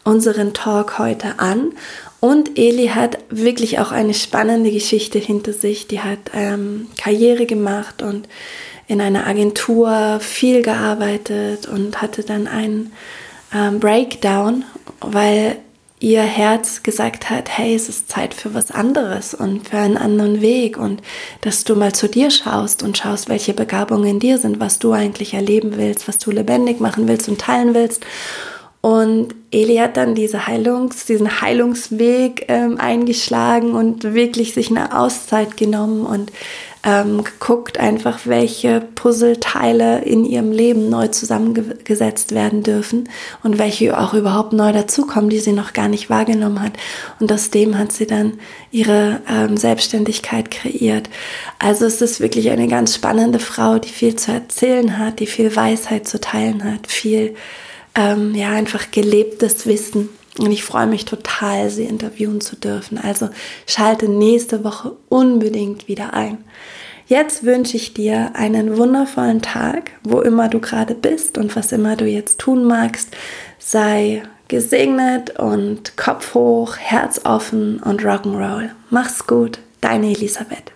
unseren 0.04 0.54
Talk 0.54 1.00
heute 1.00 1.40
an. 1.40 1.72
Und 2.20 2.60
Eli 2.60 2.90
hat 2.90 3.18
wirklich 3.32 3.80
auch 3.80 3.92
eine 3.92 4.14
spannende 4.14 4.70
Geschichte 4.70 5.18
hinter 5.18 5.52
sich. 5.52 5.88
Die 5.88 6.02
hat 6.02 6.20
ähm, 6.36 6.86
Karriere 6.96 7.48
gemacht 7.48 8.04
und 8.04 8.30
in 8.86 9.02
einer 9.02 9.26
Agentur 9.26 10.20
viel 10.20 10.62
gearbeitet 10.62 11.68
und 11.68 12.04
hatte 12.04 12.22
dann 12.22 12.46
einen 12.46 12.94
ähm, 13.52 13.80
Breakdown, 13.80 14.64
weil 15.02 15.58
ihr 16.06 16.22
Herz 16.22 16.84
gesagt 16.84 17.32
hat, 17.32 17.58
hey, 17.58 17.74
es 17.74 17.90
ist 17.90 18.10
Zeit 18.10 18.36
für 18.36 18.54
was 18.54 18.70
anderes 18.70 19.34
und 19.34 19.68
für 19.68 19.78
einen 19.78 19.98
anderen 19.98 20.40
Weg 20.40 20.78
und 20.78 21.02
dass 21.42 21.64
du 21.64 21.76
mal 21.76 21.94
zu 21.94 22.08
dir 22.08 22.30
schaust 22.30 22.84
und 22.84 22.96
schaust, 22.96 23.28
welche 23.28 23.56
Begabungen 23.56 24.06
in 24.06 24.20
dir 24.20 24.38
sind, 24.38 24.60
was 24.60 24.78
du 24.78 24.92
eigentlich 24.92 25.34
erleben 25.34 25.78
willst, 25.78 26.08
was 26.08 26.20
du 26.20 26.30
lebendig 26.30 26.80
machen 26.80 27.08
willst 27.08 27.28
und 27.28 27.42
teilen 27.42 27.74
willst. 27.74 28.06
Und 28.82 29.34
Eli 29.50 29.78
hat 29.78 29.98
dann 29.98 30.14
diese 30.14 30.46
Heilungs, 30.46 31.08
diesen 31.08 31.42
Heilungsweg 31.42 32.46
ähm, 32.50 32.80
eingeschlagen 32.80 33.74
und 33.74 34.04
wirklich 34.04 34.54
sich 34.54 34.70
eine 34.70 34.96
Auszeit 34.96 35.58
genommen 35.58 36.06
und 36.06 36.32
ähm, 36.86 37.24
geguckt, 37.24 37.80
einfach 37.80 38.20
welche 38.26 38.80
Puzzleteile 38.80 40.04
in 40.04 40.24
ihrem 40.24 40.52
Leben 40.52 40.88
neu 40.88 41.08
zusammengesetzt 41.08 42.34
werden 42.34 42.62
dürfen 42.62 43.10
und 43.42 43.58
welche 43.58 44.00
auch 44.00 44.14
überhaupt 44.14 44.54
neu 44.54 44.72
dazukommen, 44.72 45.32
die 45.32 45.40
sie 45.40 45.52
noch 45.52 45.74
gar 45.74 45.88
nicht 45.88 46.12
wahrgenommen 46.12 46.62
hat. 46.62 46.74
Und 47.20 47.32
aus 47.32 47.50
dem 47.50 47.78
hat 47.78 47.92
sie 47.92 48.06
dann 48.06 48.34
ihre 48.72 49.22
ähm, 49.28 49.58
Selbstständigkeit 49.58 50.52
kreiert. 50.52 51.10
Also 51.58 51.86
es 51.86 52.02
ist 52.02 52.20
wirklich 52.20 52.52
eine 52.52 52.68
ganz 52.68 52.94
spannende 52.94 53.40
Frau, 53.40 53.80
die 53.80 53.90
viel 53.90 54.16
zu 54.16 54.32
erzählen 54.32 55.00
hat, 55.00 55.20
die 55.20 55.28
viel 55.28 55.56
Weisheit 55.56 56.08
zu 56.08 56.22
teilen 56.22 56.64
hat, 56.64 56.86
viel 56.86 57.36
ähm, 57.96 58.36
ja 58.36 58.52
einfach 58.52 58.92
gelebtes 58.92 59.66
Wissen. 59.66 60.10
Und 60.40 60.52
ich 60.52 60.64
freue 60.64 60.88
mich 60.88 61.06
total, 61.06 61.70
sie 61.70 61.86
interviewen 61.86 62.42
zu 62.42 62.56
dürfen. 62.56 62.98
Also 62.98 63.30
schalte 63.68 64.10
nächste 64.10 64.64
Woche 64.64 64.94
unbedingt 65.10 65.88
wieder 65.88 66.14
ein. 66.14 66.40
Jetzt 67.08 67.44
wünsche 67.44 67.78
ich 67.78 67.94
dir 67.94 68.32
einen 68.34 68.78
wundervollen 68.78 69.42
Tag, 69.42 69.92
wo 70.04 70.22
immer 70.22 70.50
du 70.50 70.60
gerade 70.60 70.96
bist 70.96 71.38
und 71.38 71.56
was 71.56 71.72
immer 71.72 71.96
du 71.96 72.06
jetzt 72.06 72.40
tun 72.40 72.66
magst. 72.66 73.10
Sei 73.60 74.24
gesegnet 74.48 75.40
und 75.40 75.98
Kopf 75.98 76.34
hoch, 76.34 76.78
Herz 76.78 77.22
offen 77.24 77.80
und 77.80 78.02
Rock'n'Roll. 78.02 78.70
Mach's 78.90 79.26
gut, 79.28 79.60
deine 79.82 80.12
Elisabeth. 80.12 80.75